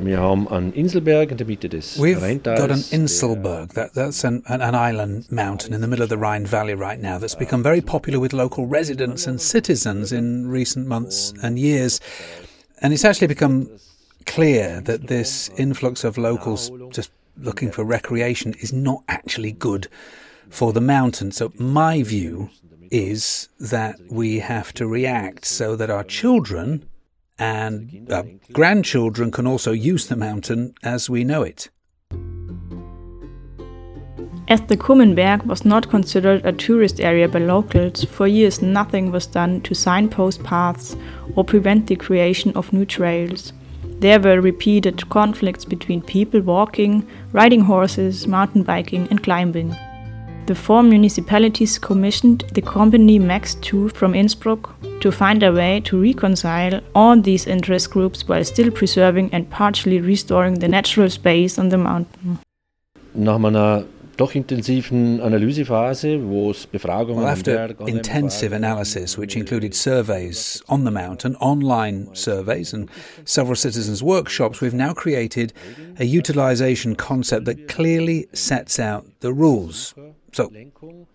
Wir 0.00 0.20
haben 0.20 0.48
einen 0.48 0.72
Inselberg 0.72 1.32
in 1.32 1.38
der 1.38 1.46
Mitte 1.46 1.68
des 1.68 1.98
We've 1.98 2.38
got 2.42 2.70
an 2.70 2.84
Inselberg. 2.90 3.74
That, 3.74 3.94
that's 3.94 4.24
an, 4.24 4.42
an, 4.46 4.62
an, 4.62 4.74
island 4.74 5.30
mountain 5.30 5.74
in 5.74 5.80
the 5.80 5.88
middle 5.88 6.04
of 6.04 6.08
the 6.08 6.16
Rhine 6.16 6.46
Valley 6.46 6.74
right 6.74 7.00
now 7.00 7.18
that's 7.18 7.34
become 7.34 7.64
very 7.64 7.80
popular 7.80 8.20
with 8.20 8.32
local 8.32 8.66
residents 8.66 9.26
and 9.26 9.40
citizens 9.40 10.12
in 10.12 10.46
recent 10.46 10.86
months 10.86 11.34
and 11.42 11.58
years. 11.58 12.00
And 12.80 12.92
it's 12.92 13.04
actually 13.04 13.26
become 13.26 13.68
clear 14.24 14.80
that 14.82 15.08
this 15.08 15.50
influx 15.56 16.04
of 16.04 16.16
locals 16.16 16.70
just 16.92 17.10
looking 17.36 17.72
for 17.72 17.84
recreation 17.84 18.54
is 18.60 18.72
not 18.72 19.02
actually 19.08 19.50
good 19.52 19.88
for 20.48 20.72
the 20.72 20.80
mountain. 20.80 21.32
So, 21.32 21.52
my 21.58 22.04
view 22.04 22.50
is 22.90 23.48
that 23.58 23.96
we 24.08 24.38
have 24.38 24.72
to 24.74 24.86
react 24.86 25.44
so 25.44 25.74
that 25.76 25.90
our 25.90 26.04
children 26.04 26.88
and 27.38 28.06
uh, 28.10 28.22
grandchildren 28.52 29.30
can 29.30 29.46
also 29.46 29.72
use 29.72 30.06
the 30.06 30.16
mountain 30.16 30.74
as 30.82 31.08
we 31.08 31.24
know 31.24 31.42
it. 31.42 31.70
As 34.48 34.62
the 34.62 34.78
Kummenberg 34.78 35.44
was 35.44 35.66
not 35.66 35.90
considered 35.90 36.44
a 36.46 36.52
tourist 36.52 37.00
area 37.00 37.28
by 37.28 37.38
locals, 37.40 38.04
for 38.04 38.26
years 38.26 38.62
nothing 38.62 39.12
was 39.12 39.26
done 39.26 39.60
to 39.60 39.74
signpost 39.74 40.42
paths 40.42 40.96
or 41.36 41.44
prevent 41.44 41.86
the 41.86 41.96
creation 41.96 42.52
of 42.56 42.72
new 42.72 42.86
trails. 42.86 43.52
There 44.00 44.18
were 44.18 44.40
repeated 44.40 45.08
conflicts 45.10 45.66
between 45.66 46.00
people 46.00 46.40
walking, 46.40 47.06
riding 47.32 47.60
horses, 47.60 48.26
mountain 48.26 48.62
biking, 48.62 49.06
and 49.10 49.22
climbing. 49.22 49.76
The 50.48 50.54
four 50.54 50.82
municipalities 50.82 51.78
commissioned 51.78 52.42
the 52.54 52.62
company 52.62 53.18
Max 53.18 53.54
2 53.56 53.90
from 53.90 54.14
Innsbruck 54.14 54.74
to 55.00 55.12
find 55.12 55.42
a 55.42 55.52
way 55.52 55.80
to 55.80 56.00
reconcile 56.00 56.80
all 56.94 57.20
these 57.20 57.46
interest 57.46 57.90
groups 57.90 58.26
while 58.26 58.42
still 58.44 58.70
preserving 58.70 59.28
and 59.34 59.50
partially 59.50 60.00
restoring 60.00 60.54
the 60.60 60.68
natural 60.68 61.10
space 61.10 61.58
on 61.58 61.68
the 61.68 61.76
mountain. 61.76 62.38
Nach 63.14 63.38
meiner 63.38 63.84
doch 64.18 64.34
intensiven 64.34 65.20
Analysephase, 65.20 66.18
wo 66.18 66.50
es 66.50 66.66
Befragungen 66.66 67.22
well, 67.22 67.32
after 67.32 67.74
intensive 67.86 68.52
analysis, 68.52 69.16
which 69.16 69.36
included 69.36 69.74
surveys 69.74 70.62
on 70.68 70.84
the 70.84 70.90
mountain, 70.90 71.36
online 71.36 72.08
surveys, 72.14 72.74
and 72.74 72.90
several 73.24 73.54
citizens' 73.54 74.02
workshops, 74.02 74.60
we've 74.60 74.74
now 74.74 74.92
created 74.92 75.52
a 75.98 76.04
utilization 76.04 76.96
concept 76.96 77.44
that 77.44 77.68
clearly 77.68 78.26
sets 78.32 78.78
out 78.78 79.06
the 79.20 79.32
rules. 79.32 79.94
So, 80.32 80.52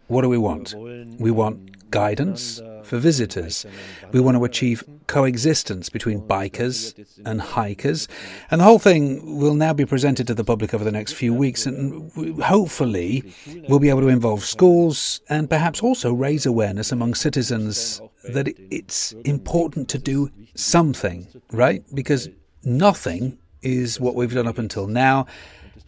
what 0.08 0.22
do 0.22 0.30
we 0.30 0.38
want? 0.38 0.74
We 1.20 1.30
want 1.30 1.92
guidance 1.92 2.62
for 2.84 2.98
visitors. 2.98 3.66
We 4.12 4.20
want 4.20 4.38
to 4.38 4.44
achieve 4.44 4.84
coexistence 5.08 5.90
between 5.90 6.22
bikers 6.22 6.94
and 7.26 7.42
hikers. 7.42 8.08
And 8.52 8.62
the 8.62 8.66
whole 8.66 8.80
thing 8.80 9.38
will 9.38 9.56
now 9.56 9.74
be 9.74 9.86
presented 9.86 10.28
to 10.28 10.34
the 10.34 10.44
public 10.44 10.74
over 10.74 10.84
the 10.84 10.92
next 10.92 11.14
few 11.14 11.34
weeks. 11.34 11.66
And 11.66 12.12
hopefully, 12.42 13.34
we'll 13.68 13.80
be 13.80 13.90
able 13.90 14.02
to 14.02 14.08
involve 14.08 14.44
schools 14.44 15.22
and 15.30 15.50
perhaps 15.50 15.82
also 15.82 16.14
raise 16.14 16.46
awareness 16.46 16.92
among 16.92 17.16
citizens 17.16 18.02
that 18.24 18.48
it's 18.72 19.12
important 19.26 19.90
to 19.90 19.98
do 19.98 20.30
something, 20.56 21.28
right? 21.52 21.84
Because 21.94 22.30
nothing 22.64 23.38
is 23.62 24.00
what 24.00 24.16
we've 24.16 24.34
done 24.34 24.48
up 24.48 24.58
until 24.58 24.88
now. 24.88 25.26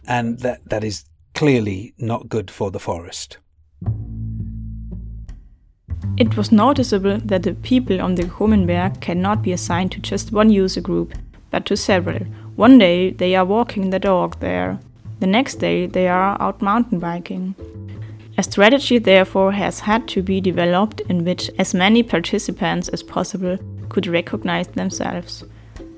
And 0.06 0.38
that, 0.40 0.68
that 0.68 0.84
is 0.84 1.04
clearly 1.34 1.94
not 1.98 2.28
good 2.28 2.50
for 2.50 2.70
the 2.70 2.80
forest. 2.80 3.38
It 6.16 6.36
was 6.36 6.50
noticeable 6.50 7.18
that 7.18 7.42
the 7.42 7.54
people 7.54 8.00
on 8.00 8.14
the 8.14 8.24
Kummenberg 8.24 9.00
cannot 9.00 9.42
be 9.42 9.52
assigned 9.52 9.92
to 9.92 10.00
just 10.00 10.32
one 10.32 10.50
user 10.50 10.80
group, 10.80 11.14
but 11.50 11.66
to 11.66 11.76
several. 11.76 12.24
One 12.56 12.78
day 12.78 13.10
they 13.10 13.36
are 13.36 13.44
walking 13.44 13.90
the 13.90 13.98
dog 13.98 14.40
there, 14.40 14.78
the 15.20 15.26
next 15.26 15.56
day 15.56 15.86
they 15.86 16.08
are 16.08 16.40
out 16.40 16.62
mountain 16.62 16.98
biking. 16.98 17.54
A 18.38 18.42
strategy, 18.42 18.98
therefore, 18.98 19.52
has 19.52 19.80
had 19.80 20.08
to 20.08 20.22
be 20.22 20.40
developed 20.42 21.00
in 21.08 21.24
which 21.24 21.50
as 21.58 21.72
many 21.72 22.02
participants 22.02 22.88
as 22.88 23.02
possible 23.02 23.58
could 23.88 24.06
recognize 24.06 24.68
themselves. 24.68 25.44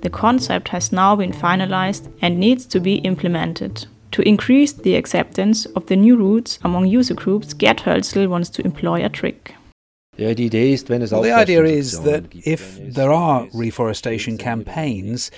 The 0.02 0.10
concept 0.10 0.68
has 0.68 0.92
now 0.92 1.16
been 1.16 1.32
finalized 1.32 2.12
and 2.22 2.38
needs 2.38 2.64
to 2.66 2.78
be 2.78 2.96
implemented. 2.96 3.86
To 4.12 4.22
increase 4.22 4.72
the 4.72 4.94
acceptance 4.94 5.66
of 5.66 5.86
the 5.86 5.96
new 5.96 6.16
routes 6.16 6.60
among 6.62 6.86
user 6.86 7.14
groups, 7.14 7.52
Gerd 7.54 7.78
Hölzel 7.78 8.28
wants 8.28 8.50
to 8.50 8.64
employ 8.64 9.04
a 9.04 9.08
trick. 9.08 9.54
The 11.22 11.32
idea 11.32 11.64
is 11.64 12.00
that 12.00 12.24
if 12.44 12.78
there 12.94 13.12
are 13.12 13.46
reforestation 13.54 14.36
campaigns, 14.36 15.30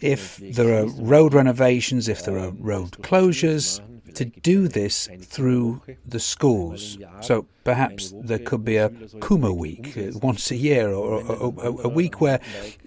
if 0.00 0.36
there 0.38 0.82
are 0.82 0.86
road 0.86 1.32
renovations, 1.32 2.08
if 2.08 2.24
there 2.24 2.38
are 2.38 2.50
road 2.50 2.90
closures, 3.02 3.80
to 4.16 4.24
do 4.24 4.68
this 4.68 5.08
through 5.22 5.82
the 6.04 6.20
schools. 6.20 6.98
So 7.20 7.46
perhaps 7.64 8.12
there 8.22 8.38
could 8.38 8.64
be 8.64 8.76
a 8.76 8.90
Kuma 9.26 9.52
week 9.52 9.96
uh, 9.96 10.18
once 10.20 10.50
a 10.50 10.56
year 10.56 10.92
or 10.92 11.20
a, 11.20 11.68
a, 11.68 11.84
a 11.84 11.88
week 11.88 12.20
where 12.20 12.40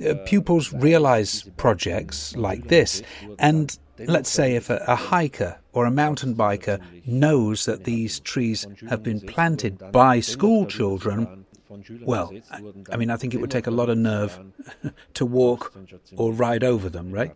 uh, 0.06 0.16
pupils 0.26 0.74
realize 0.74 1.50
projects 1.58 2.36
like 2.36 2.68
this 2.68 3.02
and 3.38 3.78
Let's 4.08 4.30
say 4.30 4.56
if 4.56 4.70
a, 4.70 4.78
a, 4.88 4.96
hiker 4.96 5.60
or 5.74 5.86
a 5.86 5.92
mountain 5.92 6.34
biker 6.34 6.80
knows 7.06 7.66
that 7.66 7.84
these 7.84 8.20
trees 8.22 8.66
have 8.88 9.04
been 9.04 9.20
planted 9.20 9.92
by 9.92 10.22
school 10.22 10.66
children, 10.66 11.46
well, 12.02 12.34
I, 12.50 12.62
I 12.94 12.98
mean, 12.98 13.10
I 13.10 13.18
think 13.18 13.34
it 13.34 13.42
would 13.42 13.52
take 13.52 13.68
a 13.68 13.72
lot 13.72 13.90
of 13.90 13.98
nerve 13.98 14.40
to 15.16 15.26
walk 15.26 15.74
or 16.16 16.32
ride 16.32 16.64
over 16.64 16.90
them, 16.90 17.12
right? 17.12 17.36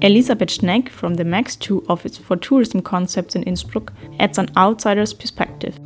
Elisabeth 0.00 0.48
Schneck 0.48 0.88
from 0.88 1.14
the 1.14 1.24
Max 1.24 1.56
2 1.56 1.86
Office 1.88 2.18
for 2.18 2.36
Tourism 2.36 2.82
Concepts 2.82 3.36
in 3.36 3.42
Innsbruck 3.42 3.92
adds 4.18 4.38
an 4.38 4.50
outsider's 4.56 5.12
perspective. 5.12 5.78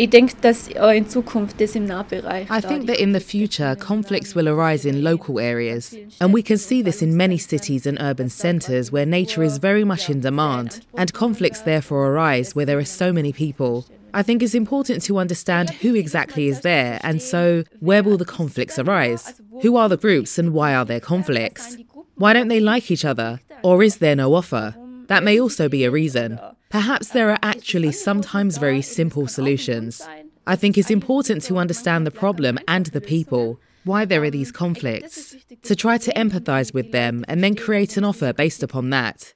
I 0.00 0.06
think 0.06 0.40
that 0.40 2.96
in 3.00 3.12
the 3.12 3.20
future, 3.20 3.76
conflicts 3.76 4.34
will 4.34 4.48
arise 4.48 4.84
in 4.84 5.02
local 5.02 5.40
areas. 5.40 5.96
And 6.20 6.32
we 6.32 6.42
can 6.42 6.56
see 6.56 6.82
this 6.82 7.02
in 7.02 7.16
many 7.16 7.36
cities 7.36 7.84
and 7.84 8.00
urban 8.00 8.28
centres 8.28 8.92
where 8.92 9.04
nature 9.04 9.42
is 9.42 9.58
very 9.58 9.82
much 9.82 10.08
in 10.08 10.20
demand, 10.20 10.86
and 10.96 11.12
conflicts 11.12 11.62
therefore 11.62 12.12
arise 12.12 12.54
where 12.54 12.66
there 12.66 12.78
are 12.78 12.84
so 12.84 13.12
many 13.12 13.32
people. 13.32 13.86
I 14.14 14.22
think 14.22 14.42
it's 14.42 14.54
important 14.54 15.02
to 15.02 15.18
understand 15.18 15.70
who 15.70 15.94
exactly 15.94 16.48
is 16.48 16.62
there, 16.62 16.98
and 17.02 17.20
so 17.20 17.64
where 17.80 18.02
will 18.02 18.16
the 18.16 18.24
conflicts 18.24 18.78
arise? 18.78 19.40
Who 19.62 19.76
are 19.76 19.88
the 19.88 19.96
groups 19.96 20.38
and 20.38 20.54
why 20.54 20.74
are 20.74 20.84
there 20.84 21.00
conflicts? 21.00 21.76
Why 22.18 22.32
don't 22.32 22.48
they 22.48 22.58
like 22.58 22.90
each 22.90 23.04
other? 23.04 23.40
Or 23.62 23.80
is 23.80 23.98
there 23.98 24.16
no 24.16 24.34
offer? 24.34 24.74
That 25.06 25.22
may 25.22 25.40
also 25.40 25.68
be 25.68 25.84
a 25.84 25.90
reason. 25.90 26.40
Perhaps 26.68 27.10
there 27.10 27.30
are 27.30 27.38
actually 27.44 27.92
sometimes 27.92 28.58
very 28.58 28.82
simple 28.82 29.28
solutions. 29.28 30.06
I 30.44 30.56
think 30.56 30.76
it's 30.76 30.90
important 30.90 31.44
to 31.44 31.58
understand 31.58 32.04
the 32.04 32.10
problem 32.10 32.58
and 32.66 32.86
the 32.86 33.00
people, 33.00 33.60
why 33.84 34.04
there 34.04 34.24
are 34.24 34.30
these 34.30 34.50
conflicts, 34.50 35.36
to 35.62 35.76
try 35.76 35.96
to 35.96 36.12
empathize 36.14 36.74
with 36.74 36.90
them 36.90 37.24
and 37.28 37.42
then 37.44 37.54
create 37.54 37.96
an 37.96 38.02
offer 38.04 38.32
based 38.32 38.64
upon 38.64 38.90
that. 38.90 39.32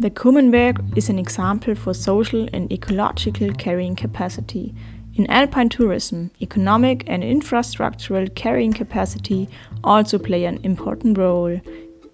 The 0.00 0.10
Kummenberg 0.10 0.96
is 0.96 1.10
an 1.10 1.18
example 1.18 1.74
for 1.74 1.92
social 1.92 2.48
and 2.52 2.72
ecological 2.72 3.52
carrying 3.52 3.94
capacity. 3.94 4.74
In 5.16 5.30
alpine 5.30 5.68
tourism, 5.68 6.32
economic 6.42 7.04
and 7.06 7.22
infrastructural 7.22 8.34
carrying 8.34 8.72
capacity 8.72 9.48
also 9.84 10.18
play 10.18 10.44
an 10.44 10.58
important 10.64 11.16
role. 11.16 11.60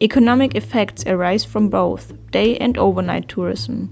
Economic 0.03 0.55
effects 0.55 1.07
arise 1.07 1.43
from 1.43 1.71
both 1.71 2.13
day 2.31 2.59
and 2.59 2.77
overnight 2.77 3.27
tourism. 3.27 3.91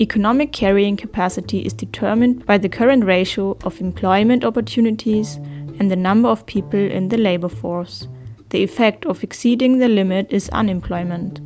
Economic 0.00 0.50
carrying 0.50 0.96
capacity 0.96 1.58
is 1.58 1.74
determined 1.74 2.46
by 2.46 2.56
the 2.56 2.70
current 2.70 3.04
ratio 3.04 3.58
of 3.64 3.82
employment 3.82 4.44
opportunities 4.44 5.36
and 5.78 5.90
the 5.90 5.96
number 5.96 6.30
of 6.30 6.46
people 6.46 6.80
in 6.80 7.08
the 7.08 7.18
labor 7.18 7.50
force. 7.50 8.08
The 8.48 8.62
effect 8.62 9.04
of 9.04 9.22
exceeding 9.22 9.78
the 9.78 9.88
limit 9.88 10.32
is 10.32 10.48
unemployment. 10.50 11.40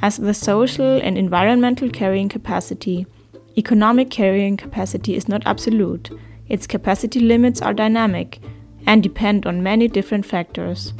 As 0.00 0.16
the 0.16 0.34
social 0.34 0.98
and 1.02 1.18
environmental 1.18 1.90
carrying 1.90 2.30
capacity, 2.30 3.06
economic 3.56 4.10
carrying 4.10 4.56
capacity 4.56 5.14
is 5.14 5.28
not 5.28 5.42
absolute. 5.46 6.10
Its 6.48 6.66
capacity 6.66 7.20
limits 7.20 7.60
are 7.60 7.74
dynamic 7.74 8.40
and 8.86 9.02
depend 9.02 9.46
on 9.46 9.62
many 9.62 9.88
different 9.88 10.26
factors. 10.26 10.92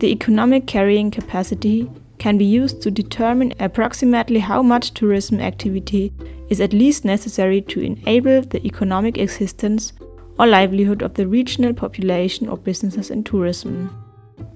The 0.00 0.10
economic 0.10 0.66
carrying 0.66 1.10
capacity 1.10 1.90
can 2.18 2.38
be 2.38 2.44
used 2.44 2.82
to 2.82 2.90
determine 2.90 3.52
approximately 3.60 4.38
how 4.38 4.62
much 4.62 4.94
tourism 4.94 5.40
activity 5.40 6.12
is 6.48 6.60
at 6.60 6.72
least 6.72 7.04
necessary 7.04 7.60
to 7.62 7.80
enable 7.80 8.42
the 8.42 8.64
economic 8.66 9.18
existence 9.18 9.92
or 10.38 10.46
livelihood 10.46 11.02
of 11.02 11.14
the 11.14 11.26
regional 11.26 11.72
population 11.72 12.48
or 12.48 12.56
businesses 12.56 13.10
in 13.10 13.24
tourism. 13.24 13.90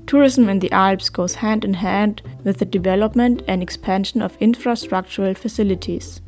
Tourism 0.07 0.49
in 0.49 0.61
the 0.61 0.71
Alps 0.71 1.09
goes 1.09 1.35
hand 1.35 1.65
in 1.65 1.75
hand 1.75 2.23
with 2.45 2.59
the 2.59 2.65
development 2.65 3.43
and 3.49 3.63
expansion 3.63 4.23
of 4.23 4.39
infrastructural 4.39 5.37
facilities. 5.37 6.21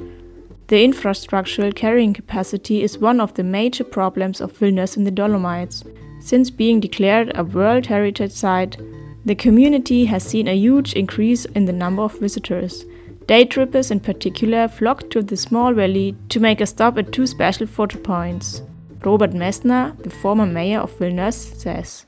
The 0.68 0.86
infrastructural 0.86 1.74
carrying 1.74 2.12
capacity 2.12 2.82
is 2.82 2.98
one 2.98 3.22
of 3.22 3.32
the 3.32 3.42
major 3.42 3.84
problems 3.84 4.42
of 4.42 4.52
Villnöss 4.52 4.98
in 4.98 5.04
the 5.04 5.10
Dolomites. 5.10 5.82
Since 6.20 6.50
being 6.50 6.78
declared 6.78 7.32
a 7.34 7.42
World 7.42 7.86
Heritage 7.86 8.32
Site, 8.32 8.76
the 9.24 9.34
community 9.34 10.04
has 10.04 10.22
seen 10.22 10.46
a 10.46 10.54
huge 10.54 10.92
increase 10.92 11.46
in 11.46 11.64
the 11.64 11.72
number 11.72 12.02
of 12.02 12.18
visitors. 12.18 12.84
Day 13.26 13.46
trippers 13.46 13.90
in 13.90 14.00
particular 14.00 14.68
flock 14.68 15.08
to 15.08 15.22
the 15.22 15.38
small 15.38 15.72
valley 15.72 16.14
to 16.28 16.38
make 16.38 16.60
a 16.60 16.66
stop 16.66 16.98
at 16.98 17.12
two 17.12 17.26
special 17.26 17.66
photo 17.66 17.98
points. 17.98 18.60
Robert 19.02 19.32
Messner, 19.32 19.96
the 20.02 20.10
former 20.10 20.44
mayor 20.44 20.80
of 20.80 20.92
Villnöss, 20.98 21.56
says. 21.56 22.04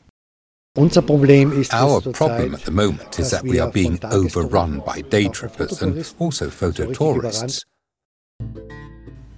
Our 0.76 2.00
problem 2.12 2.55
at 2.55 2.64
the 2.64 2.73
moment 2.73 3.19
is 3.19 3.31
that 3.31 3.43
we 3.43 3.59
are 3.59 3.73
being 3.73 3.99
overrun 4.05 4.81
by 4.81 5.00
day 5.00 5.29
trippers 5.29 5.81
and 5.81 6.14
also 6.19 6.50
photo 6.50 6.93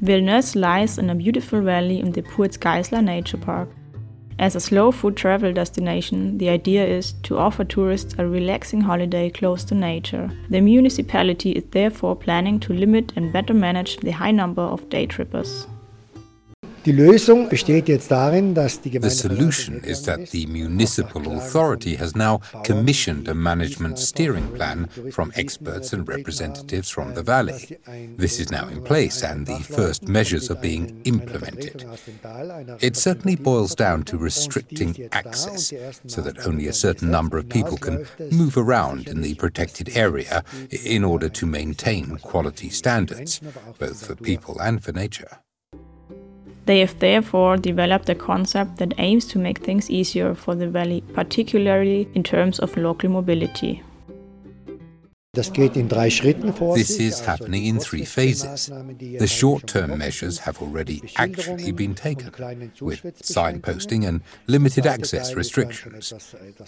Villnöss 0.02 0.56
lies 0.56 0.98
in 0.98 1.10
a 1.10 1.14
beautiful 1.14 1.60
valley 1.60 2.00
in 2.00 2.10
the 2.10 2.22
Puez-Geisler 2.22 3.04
Nature 3.04 3.36
Park. 3.36 3.68
As 4.36 4.56
a 4.56 4.60
slow 4.60 4.90
food 4.90 5.16
travel 5.16 5.52
destination, 5.52 6.38
the 6.38 6.48
idea 6.48 6.84
is 6.84 7.12
to 7.22 7.38
offer 7.38 7.62
tourists 7.62 8.16
a 8.18 8.26
relaxing 8.26 8.80
holiday 8.80 9.30
close 9.30 9.62
to 9.62 9.76
nature. 9.76 10.28
The 10.50 10.60
municipality 10.60 11.52
is 11.52 11.62
therefore 11.70 12.16
planning 12.16 12.58
to 12.60 12.72
limit 12.72 13.12
and 13.14 13.32
better 13.32 13.54
manage 13.54 13.98
the 13.98 14.10
high 14.10 14.32
number 14.32 14.62
of 14.62 14.88
day 14.88 15.06
trippers. 15.06 15.68
The 19.02 19.10
solution 19.10 19.84
is 19.84 20.04
that 20.06 20.30
the 20.30 20.46
municipal 20.46 21.36
authority 21.36 21.94
has 21.94 22.16
now 22.16 22.38
commissioned 22.64 23.28
a 23.28 23.34
management 23.34 24.00
steering 24.00 24.52
plan 24.56 24.88
from 25.12 25.32
experts 25.36 25.92
and 25.92 26.08
representatives 26.08 26.90
from 26.90 27.14
the 27.14 27.22
valley. 27.22 27.78
This 28.16 28.40
is 28.40 28.50
now 28.50 28.66
in 28.66 28.82
place 28.82 29.22
and 29.22 29.46
the 29.46 29.60
first 29.60 30.08
measures 30.08 30.50
are 30.50 30.56
being 30.56 31.00
implemented. 31.04 31.84
It 32.80 32.96
certainly 32.96 33.36
boils 33.36 33.76
down 33.76 34.02
to 34.04 34.18
restricting 34.18 35.08
access 35.12 35.72
so 36.08 36.20
that 36.20 36.48
only 36.48 36.66
a 36.66 36.72
certain 36.72 37.12
number 37.12 37.38
of 37.38 37.48
people 37.48 37.76
can 37.76 38.06
move 38.32 38.56
around 38.56 39.06
in 39.06 39.20
the 39.20 39.36
protected 39.36 39.96
area 39.96 40.42
in 40.84 41.04
order 41.04 41.28
to 41.28 41.46
maintain 41.46 42.16
quality 42.18 42.70
standards, 42.70 43.40
both 43.78 44.04
for 44.04 44.16
people 44.16 44.58
and 44.60 44.82
for 44.82 44.90
nature. 44.90 45.41
They 46.64 46.80
have 46.80 46.98
therefore 47.00 47.56
developed 47.56 48.08
a 48.08 48.14
concept 48.14 48.76
that 48.76 48.94
aims 48.98 49.26
to 49.28 49.38
make 49.38 49.58
things 49.58 49.90
easier 49.90 50.34
for 50.34 50.54
the 50.54 50.68
valley, 50.68 51.02
particularly 51.12 52.08
in 52.14 52.22
terms 52.22 52.60
of 52.60 52.76
local 52.76 53.10
mobility. 53.10 53.82
This 55.34 55.48
is 57.00 57.20
happening 57.20 57.64
in 57.64 57.80
three 57.80 58.04
phases. 58.04 58.66
The 58.68 59.26
short 59.26 59.66
term 59.66 59.96
measures 59.96 60.40
have 60.40 60.60
already 60.60 61.02
actually 61.16 61.72
been 61.72 61.94
taken, 61.94 62.30
with 62.82 63.02
signposting 63.22 64.06
and 64.06 64.20
limited 64.46 64.86
access 64.86 65.34
restrictions. 65.34 66.12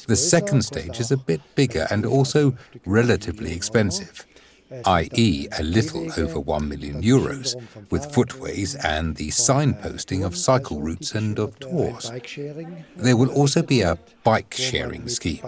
The 0.06 0.16
second 0.16 0.62
stage 0.62 0.98
is 0.98 1.12
a 1.12 1.18
bit 1.18 1.42
bigger 1.54 1.86
and 1.90 2.06
also 2.06 2.56
relatively 2.86 3.52
expensive 3.52 4.26
i.e., 4.86 5.48
a 5.58 5.62
little 5.62 6.08
over 6.18 6.40
1 6.40 6.68
million 6.68 7.02
euros, 7.02 7.54
with 7.90 8.12
footways 8.12 8.74
and 8.76 9.16
the 9.16 9.28
signposting 9.28 10.24
of 10.24 10.36
cycle 10.36 10.80
routes 10.80 11.14
and 11.14 11.38
of 11.38 11.58
tours. 11.58 12.10
There 12.96 13.16
will 13.16 13.30
also 13.30 13.62
be 13.62 13.82
a 13.82 13.98
bike 14.24 14.54
sharing 14.54 15.06
scheme, 15.06 15.44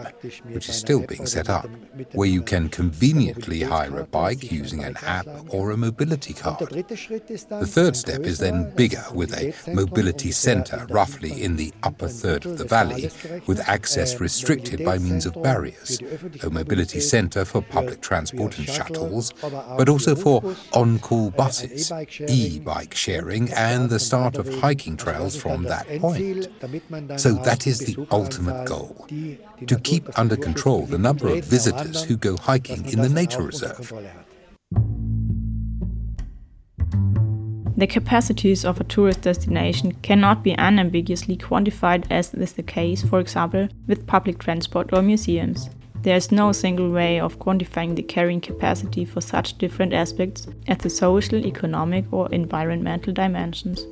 which 0.53 0.69
is 0.69 0.77
still 0.77 1.01
being 1.07 1.27
set 1.27 1.49
up, 1.49 1.69
where 2.13 2.29
you 2.29 2.43
can 2.43 2.69
conveniently 2.69 3.63
hire 3.63 3.99
a 3.99 4.05
bike 4.05 4.53
using 4.53 4.85
an 4.85 4.97
app 5.03 5.27
or 5.49 5.71
a 5.71 5.77
mobility 5.77 6.35
card. 6.35 6.59
The 6.69 7.67
third 7.67 7.97
step 7.97 8.21
is 8.21 8.39
then 8.39 8.71
bigger, 8.77 9.05
with 9.13 9.33
a 9.35 9.55
mobility 9.73 10.31
center 10.31 10.87
roughly 10.91 11.43
in 11.43 11.57
the 11.57 11.73
upper 11.83 12.09
third 12.09 12.45
of 12.45 12.59
the 12.59 12.65
valley, 12.65 13.11
with 13.47 13.67
access 13.67 14.21
restricted 14.21 14.85
by 14.85 14.99
means 14.99 15.25
of 15.25 15.43
barriers, 15.43 15.99
a 16.43 16.51
mobility 16.51 17.01
center 17.01 17.45
for 17.45 17.63
public 17.63 18.03
transport 18.03 18.59
and 18.59 18.69
shuttles, 18.69 19.33
but 19.79 19.89
also 19.89 20.15
for 20.15 20.43
on 20.75 20.99
call 20.99 21.31
buses, 21.31 21.91
e 22.29 22.59
bike 22.61 22.95
sharing, 22.95 23.51
and 23.55 23.89
the 23.89 23.99
start 23.99 24.37
of 24.37 24.53
hiking 24.61 24.97
trails 24.97 25.35
from 25.35 25.63
that 25.63 25.87
point. 25.99 26.49
So 27.19 27.33
that 27.33 27.67
is 27.67 27.79
the 27.79 28.07
ultimate 28.11 28.66
goal 28.67 29.07
to 29.67 29.79
keep 29.81 30.19
under 30.19 30.37
control 30.37 30.87
the 30.87 30.99
number 30.99 31.29
of 31.29 31.45
visitors 31.45 32.05
who 32.05 32.17
go 32.17 32.37
hiking 32.37 32.85
in 32.93 33.01
the 33.01 33.09
nature 33.09 33.43
reserve. 33.43 33.93
The 37.79 37.87
capacities 37.87 38.65
of 38.65 38.81
a 38.81 38.85
tourist 38.85 39.21
destination 39.21 39.93
cannot 40.01 40.43
be 40.43 40.55
unambiguously 40.57 41.37
quantified, 41.37 42.07
as 42.11 42.33
is 42.33 42.55
the 42.55 42.63
case, 42.63 43.03
for 43.03 43.21
example, 43.21 43.69
with 43.87 44.07
public 44.07 44.39
transport 44.39 44.95
or 44.95 45.03
museums. 45.03 45.69
There 46.01 46.17
is 46.17 46.33
no 46.33 46.53
single 46.53 46.91
way 46.91 47.21
of 47.21 47.39
quantifying 47.39 47.97
the 47.97 48.03
carrying 48.03 48.41
capacity 48.41 49.05
for 49.05 49.21
such 49.21 49.59
different 49.59 49.93
aspects 49.93 50.47
as 50.69 50.79
the 50.79 50.89
social, 50.89 51.45
economic, 51.45 52.11
or 52.13 52.31
environmental 52.31 53.13
dimensions. 53.13 53.87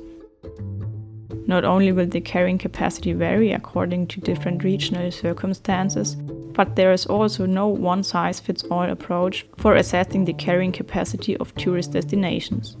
Not 1.47 1.63
only 1.63 1.91
will 1.91 2.07
the 2.07 2.21
carrying 2.21 2.57
capacity 2.57 3.13
vary 3.13 3.51
according 3.51 4.07
to 4.07 4.19
different 4.19 4.63
regional 4.63 5.11
circumstances, 5.11 6.15
but 6.15 6.75
there 6.75 6.91
is 6.91 7.05
also 7.05 7.45
no 7.45 7.67
one 7.67 8.03
size 8.03 8.39
fits 8.39 8.63
all 8.63 8.89
approach 8.89 9.45
for 9.57 9.75
assessing 9.75 10.25
the 10.25 10.33
carrying 10.33 10.71
capacity 10.71 11.37
of 11.37 11.53
tourist 11.55 11.91
destinations. 11.91 12.77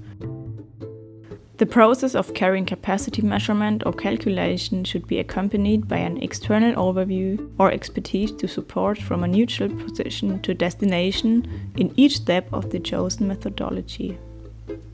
The 1.57 1.65
process 1.65 2.15
of 2.15 2.33
carrying 2.33 2.65
capacity 2.65 3.21
measurement 3.21 3.83
or 3.85 3.93
calculation 3.93 4.83
should 4.83 5.07
be 5.07 5.19
accompanied 5.19 5.87
by 5.87 5.97
an 5.97 6.21
external 6.21 6.75
overview 6.75 7.49
or 7.57 7.71
expertise 7.71 8.33
to 8.33 8.47
support 8.47 8.97
from 8.97 9.23
a 9.23 9.27
neutral 9.27 9.69
position 9.69 10.41
to 10.41 10.53
destination 10.53 11.71
in 11.77 11.93
each 11.95 12.17
step 12.17 12.51
of 12.51 12.71
the 12.71 12.79
chosen 12.79 13.29
methodology. 13.29 14.17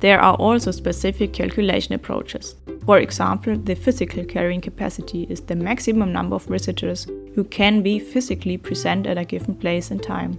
There 0.01 0.19
are 0.19 0.35
also 0.35 0.69
specific 0.69 1.33
calculation 1.33 1.95
approaches. 1.95 2.55
For 2.85 2.97
example, 2.97 3.57
the 3.57 3.75
physical 3.75 4.23
carrying 4.25 4.61
capacity 4.61 5.23
is 5.29 5.41
the 5.41 5.55
maximum 5.55 6.11
number 6.11 6.35
of 6.35 6.45
visitors 6.45 7.07
who 7.35 7.43
can 7.43 7.81
be 7.81 7.99
physically 7.99 8.57
present 8.57 9.07
at 9.07 9.17
a 9.17 9.25
given 9.25 9.55
place 9.55 9.91
and 9.91 10.01
time. 10.01 10.37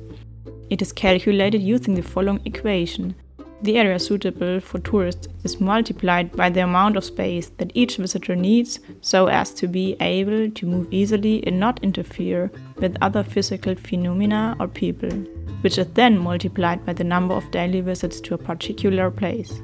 It 0.69 0.83
is 0.83 0.93
calculated 0.93 1.63
using 1.63 1.95
the 1.95 2.03
following 2.03 2.41
equation. 2.45 3.15
The 3.63 3.79
area 3.79 3.99
suitable 3.99 4.59
for 4.59 4.81
tourists 4.81 5.29
is 5.45 5.61
multiplied 5.61 6.33
by 6.33 6.51
the 6.51 6.65
amount 6.65 6.97
of 6.97 7.05
space 7.05 7.51
that 7.59 7.71
each 7.75 7.97
visitor 7.97 8.35
needs 8.35 8.81
so 9.03 9.29
as 9.29 9.55
to 9.55 9.69
be 9.69 9.97
able 10.01 10.51
to 10.51 10.67
move 10.67 10.89
easily 10.91 11.47
and 11.47 11.61
not 11.61 11.83
interfere 11.85 12.51
with 12.77 12.97
other 13.01 13.23
physical 13.23 13.77
phenomena 13.77 14.57
or 14.59 14.67
people 14.67 15.25
which 15.63 15.79
is 15.79 15.87
then 15.95 16.19
multiplied 16.19 16.85
by 16.85 16.93
the 16.93 17.05
number 17.05 17.35
of 17.35 17.51
daily 17.51 17.81
visits 17.81 18.21
to 18.21 18.35
a 18.35 18.39
particular 18.39 19.11
place. 19.11 19.63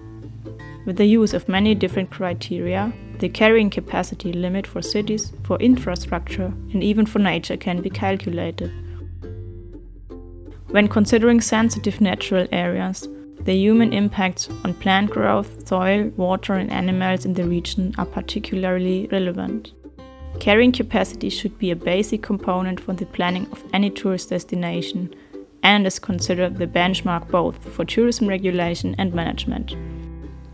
With 0.88 0.96
the 0.96 1.04
use 1.04 1.34
of 1.34 1.50
many 1.50 1.74
different 1.74 2.08
criteria, 2.10 2.90
the 3.18 3.28
carrying 3.28 3.68
capacity 3.68 4.32
limit 4.32 4.66
for 4.66 4.80
cities, 4.80 5.34
for 5.42 5.58
infrastructure, 5.58 6.50
and 6.72 6.82
even 6.82 7.04
for 7.04 7.18
nature 7.18 7.58
can 7.58 7.82
be 7.82 7.90
calculated. 7.90 8.72
When 10.70 10.88
considering 10.88 11.42
sensitive 11.42 12.00
natural 12.00 12.48
areas, 12.52 13.06
the 13.40 13.52
human 13.52 13.92
impacts 13.92 14.48
on 14.64 14.72
plant 14.72 15.10
growth, 15.10 15.68
soil, 15.68 16.10
water, 16.16 16.54
and 16.54 16.70
animals 16.70 17.26
in 17.26 17.34
the 17.34 17.44
region 17.44 17.94
are 17.98 18.06
particularly 18.06 19.08
relevant. 19.12 19.72
Carrying 20.40 20.72
capacity 20.72 21.28
should 21.28 21.58
be 21.58 21.70
a 21.70 21.76
basic 21.76 22.22
component 22.22 22.80
for 22.80 22.94
the 22.94 23.04
planning 23.04 23.46
of 23.52 23.62
any 23.74 23.90
tourist 23.90 24.30
destination 24.30 25.14
and 25.62 25.86
is 25.86 25.98
considered 25.98 26.56
the 26.56 26.66
benchmark 26.66 27.30
both 27.30 27.62
for 27.74 27.84
tourism 27.84 28.26
regulation 28.26 28.94
and 28.96 29.12
management. 29.12 29.76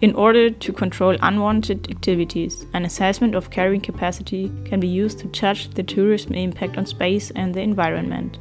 In 0.04 0.14
order 0.16 0.50
to 0.50 0.70
control 0.70 1.16
unwanted 1.22 1.90
activities, 1.90 2.66
an 2.74 2.84
assessment 2.84 3.34
of 3.34 3.48
carrying 3.48 3.80
capacity 3.80 4.52
can 4.66 4.78
be 4.78 4.86
used 4.86 5.18
to 5.20 5.28
judge 5.28 5.70
the 5.70 5.82
tourism 5.82 6.34
impact 6.34 6.76
on 6.76 6.84
space 6.84 7.30
and 7.30 7.54
the 7.54 7.62
environment. 7.62 8.36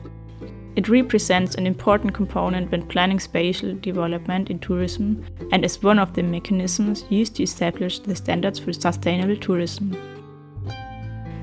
It 0.75 0.89
represents 0.89 1.55
an 1.55 1.65
important 1.65 2.13
component 2.13 2.69
when 2.69 2.85
planning 2.85 3.17
spatial 3.17 3.75
development 3.75 4.49
in 4.49 4.59
tourism 4.59 5.25
and 5.53 5.63
is 5.63 5.81
one 5.81 5.99
of 5.99 6.13
the 6.13 6.21
mechanisms 6.21 7.05
used 7.07 7.37
to 7.37 7.43
establish 7.43 7.99
the 7.99 8.13
standards 8.13 8.59
for 8.59 8.73
sustainable 8.73 9.37
tourism. 9.37 9.95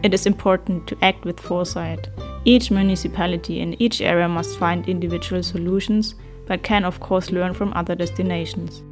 It 0.03 0.13
is 0.13 0.27
important 0.27 0.87
to 0.89 0.99
act 1.01 1.25
with 1.25 1.41
foresight. 1.41 2.11
Each 2.45 2.71
municipality 2.71 3.61
in 3.61 3.81
each 3.81 4.03
area 4.03 4.29
must 4.29 4.59
find 4.59 4.87
individual 4.87 5.43
solutions, 5.43 6.15
but 6.47 6.63
can 6.63 6.85
of 6.85 7.01
course 7.01 7.31
learn 7.31 7.55
from 7.55 7.73
other 7.73 7.95
destinations. 7.95 8.83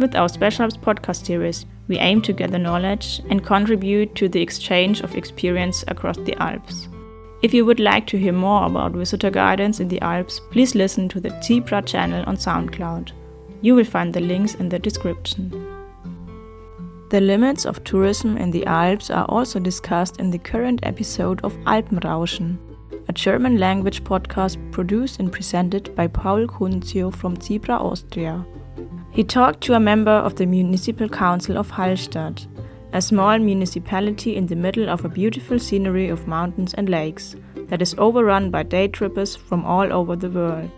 With 0.00 0.16
our 0.16 0.28
speciAlps 0.28 0.78
podcast 0.80 1.26
series, 1.26 1.66
we 1.86 1.98
aim 1.98 2.22
to 2.22 2.32
gather 2.32 2.56
knowledge 2.56 3.20
and 3.28 3.44
contribute 3.44 4.14
to 4.14 4.30
the 4.30 4.40
exchange 4.40 5.02
of 5.02 5.14
experience 5.14 5.84
across 5.88 6.16
the 6.16 6.34
Alps. 6.42 6.88
If 7.42 7.52
you 7.52 7.66
would 7.66 7.80
like 7.80 8.06
to 8.06 8.18
hear 8.18 8.32
more 8.32 8.64
about 8.64 8.92
visitor 8.92 9.30
guidance 9.30 9.78
in 9.78 9.88
the 9.88 10.00
Alps, 10.00 10.40
please 10.52 10.74
listen 10.74 11.06
to 11.10 11.20
the 11.20 11.28
CIPRA 11.42 11.84
channel 11.84 12.24
on 12.26 12.38
SoundCloud. 12.38 13.12
You 13.60 13.74
will 13.74 13.84
find 13.84 14.14
the 14.14 14.20
links 14.20 14.54
in 14.54 14.70
the 14.70 14.78
description. 14.78 15.50
The 17.10 17.20
limits 17.20 17.66
of 17.66 17.84
tourism 17.84 18.38
in 18.38 18.52
the 18.52 18.64
Alps 18.64 19.10
are 19.10 19.26
also 19.26 19.58
discussed 19.60 20.18
in 20.18 20.30
the 20.30 20.38
current 20.38 20.80
episode 20.82 21.44
of 21.44 21.58
Alpenrauschen, 21.66 22.56
a 23.06 23.12
German 23.12 23.58
language 23.58 24.02
podcast 24.02 24.56
produced 24.72 25.20
and 25.20 25.30
presented 25.30 25.94
by 25.94 26.06
Paul 26.06 26.46
Kuncio 26.46 27.14
from 27.14 27.36
CIPRA 27.36 27.78
Austria. 27.78 28.46
He 29.12 29.24
talked 29.24 29.60
to 29.62 29.74
a 29.74 29.80
member 29.80 30.12
of 30.12 30.36
the 30.36 30.46
Municipal 30.46 31.08
Council 31.08 31.58
of 31.58 31.70
Hallstatt, 31.70 32.46
a 32.92 33.02
small 33.02 33.38
municipality 33.38 34.36
in 34.36 34.46
the 34.46 34.54
middle 34.54 34.88
of 34.88 35.04
a 35.04 35.08
beautiful 35.08 35.58
scenery 35.58 36.08
of 36.08 36.28
mountains 36.28 36.74
and 36.74 36.88
lakes 36.88 37.34
that 37.68 37.82
is 37.82 37.94
overrun 37.98 38.50
by 38.50 38.62
day 38.62 38.86
trippers 38.86 39.34
from 39.34 39.64
all 39.64 39.92
over 39.92 40.14
the 40.14 40.30
world. 40.30 40.70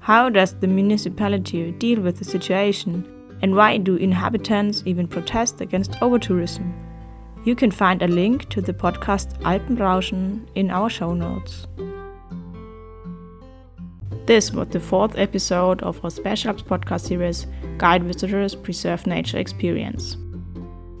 How 0.00 0.30
does 0.30 0.54
the 0.54 0.66
municipality 0.66 1.72
deal 1.72 2.00
with 2.00 2.18
the 2.18 2.24
situation, 2.24 3.06
and 3.42 3.54
why 3.54 3.76
do 3.76 3.96
inhabitants 3.96 4.82
even 4.86 5.06
protest 5.06 5.60
against 5.60 5.92
overtourism? 6.00 6.72
You 7.44 7.54
can 7.54 7.70
find 7.70 8.00
a 8.00 8.08
link 8.08 8.48
to 8.48 8.62
the 8.62 8.72
podcast 8.72 9.38
Alpenrauschen 9.42 10.46
in 10.54 10.70
our 10.70 10.88
show 10.88 11.12
notes. 11.12 11.66
This 14.26 14.52
was 14.52 14.68
the 14.68 14.80
fourth 14.80 15.18
episode 15.18 15.82
of 15.82 16.02
our 16.02 16.10
speciAlps 16.10 16.64
podcast 16.64 17.02
series 17.08 17.46
Guide 17.76 18.04
Visitors 18.04 18.54
Preserve 18.54 19.06
Nature 19.06 19.36
Experience. 19.36 20.16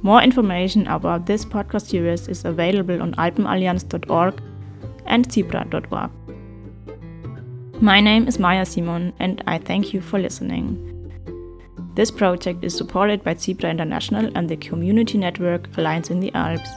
More 0.02 0.20
information 0.20 0.86
about 0.88 1.24
this 1.24 1.42
podcast 1.42 1.86
series 1.86 2.28
is 2.28 2.44
available 2.44 3.00
on 3.00 3.14
alpenallianz.org 3.14 4.42
and 5.06 5.26
cipra.org. 5.26 6.10
My 7.80 7.98
name 7.98 8.28
is 8.28 8.38
Maya 8.38 8.66
Simon, 8.66 9.14
and 9.18 9.42
I 9.46 9.56
thank 9.56 9.94
you 9.94 10.02
for 10.02 10.18
listening. 10.18 10.90
This 11.94 12.10
project 12.10 12.62
is 12.62 12.76
supported 12.76 13.24
by 13.24 13.36
CIPRA 13.36 13.70
International 13.70 14.30
and 14.34 14.50
the 14.50 14.56
community 14.58 15.16
network 15.16 15.74
Alliance 15.78 16.10
in 16.10 16.20
the 16.20 16.30
Alps. 16.34 16.68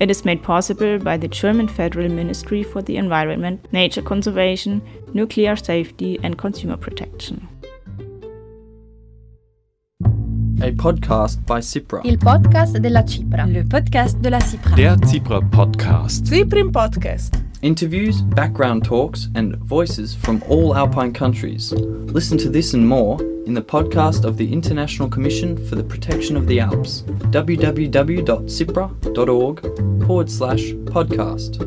It 0.00 0.10
is 0.10 0.24
made 0.24 0.44
possible 0.44 0.98
by 1.00 1.16
the 1.16 1.26
German 1.26 1.66
Federal 1.66 2.08
Ministry 2.08 2.62
for 2.62 2.82
the 2.82 2.96
Environment, 2.96 3.60
Nature 3.72 4.02
Conservation, 4.02 4.80
Nuclear 5.12 5.56
Safety 5.56 6.20
and 6.22 6.38
Consumer 6.38 6.76
Protection. 6.76 7.48
A 10.60 10.70
podcast 10.72 11.44
by 11.46 11.60
Cipra. 11.60 12.00
Il 12.04 12.18
podcast 12.18 12.78
della 12.78 13.02
Cipra. 13.02 13.46
Le 13.46 13.64
podcast 13.64 14.18
de 14.20 14.30
la 14.30 14.40
Cipra. 14.40 14.76
Der 14.76 14.96
CIPRA 15.04 15.40
Podcast. 15.40 16.26
Cyprian 16.26 16.70
Podcast. 16.70 17.47
Interviews, 17.62 18.20
background 18.22 18.84
talks, 18.84 19.28
and 19.34 19.56
voices 19.56 20.14
from 20.14 20.40
all 20.48 20.76
Alpine 20.76 21.12
countries. 21.12 21.72
Listen 21.72 22.38
to 22.38 22.48
this 22.48 22.74
and 22.74 22.86
more 22.86 23.20
in 23.46 23.54
the 23.54 23.62
podcast 23.62 24.24
of 24.24 24.36
the 24.36 24.52
International 24.52 25.08
Commission 25.08 25.56
for 25.66 25.74
the 25.74 25.82
Protection 25.82 26.36
of 26.36 26.46
the 26.46 26.60
Alps, 26.60 27.02
www.cipra.org 27.32 30.06
forward 30.06 30.30
slash 30.30 30.70
podcast. 30.84 31.64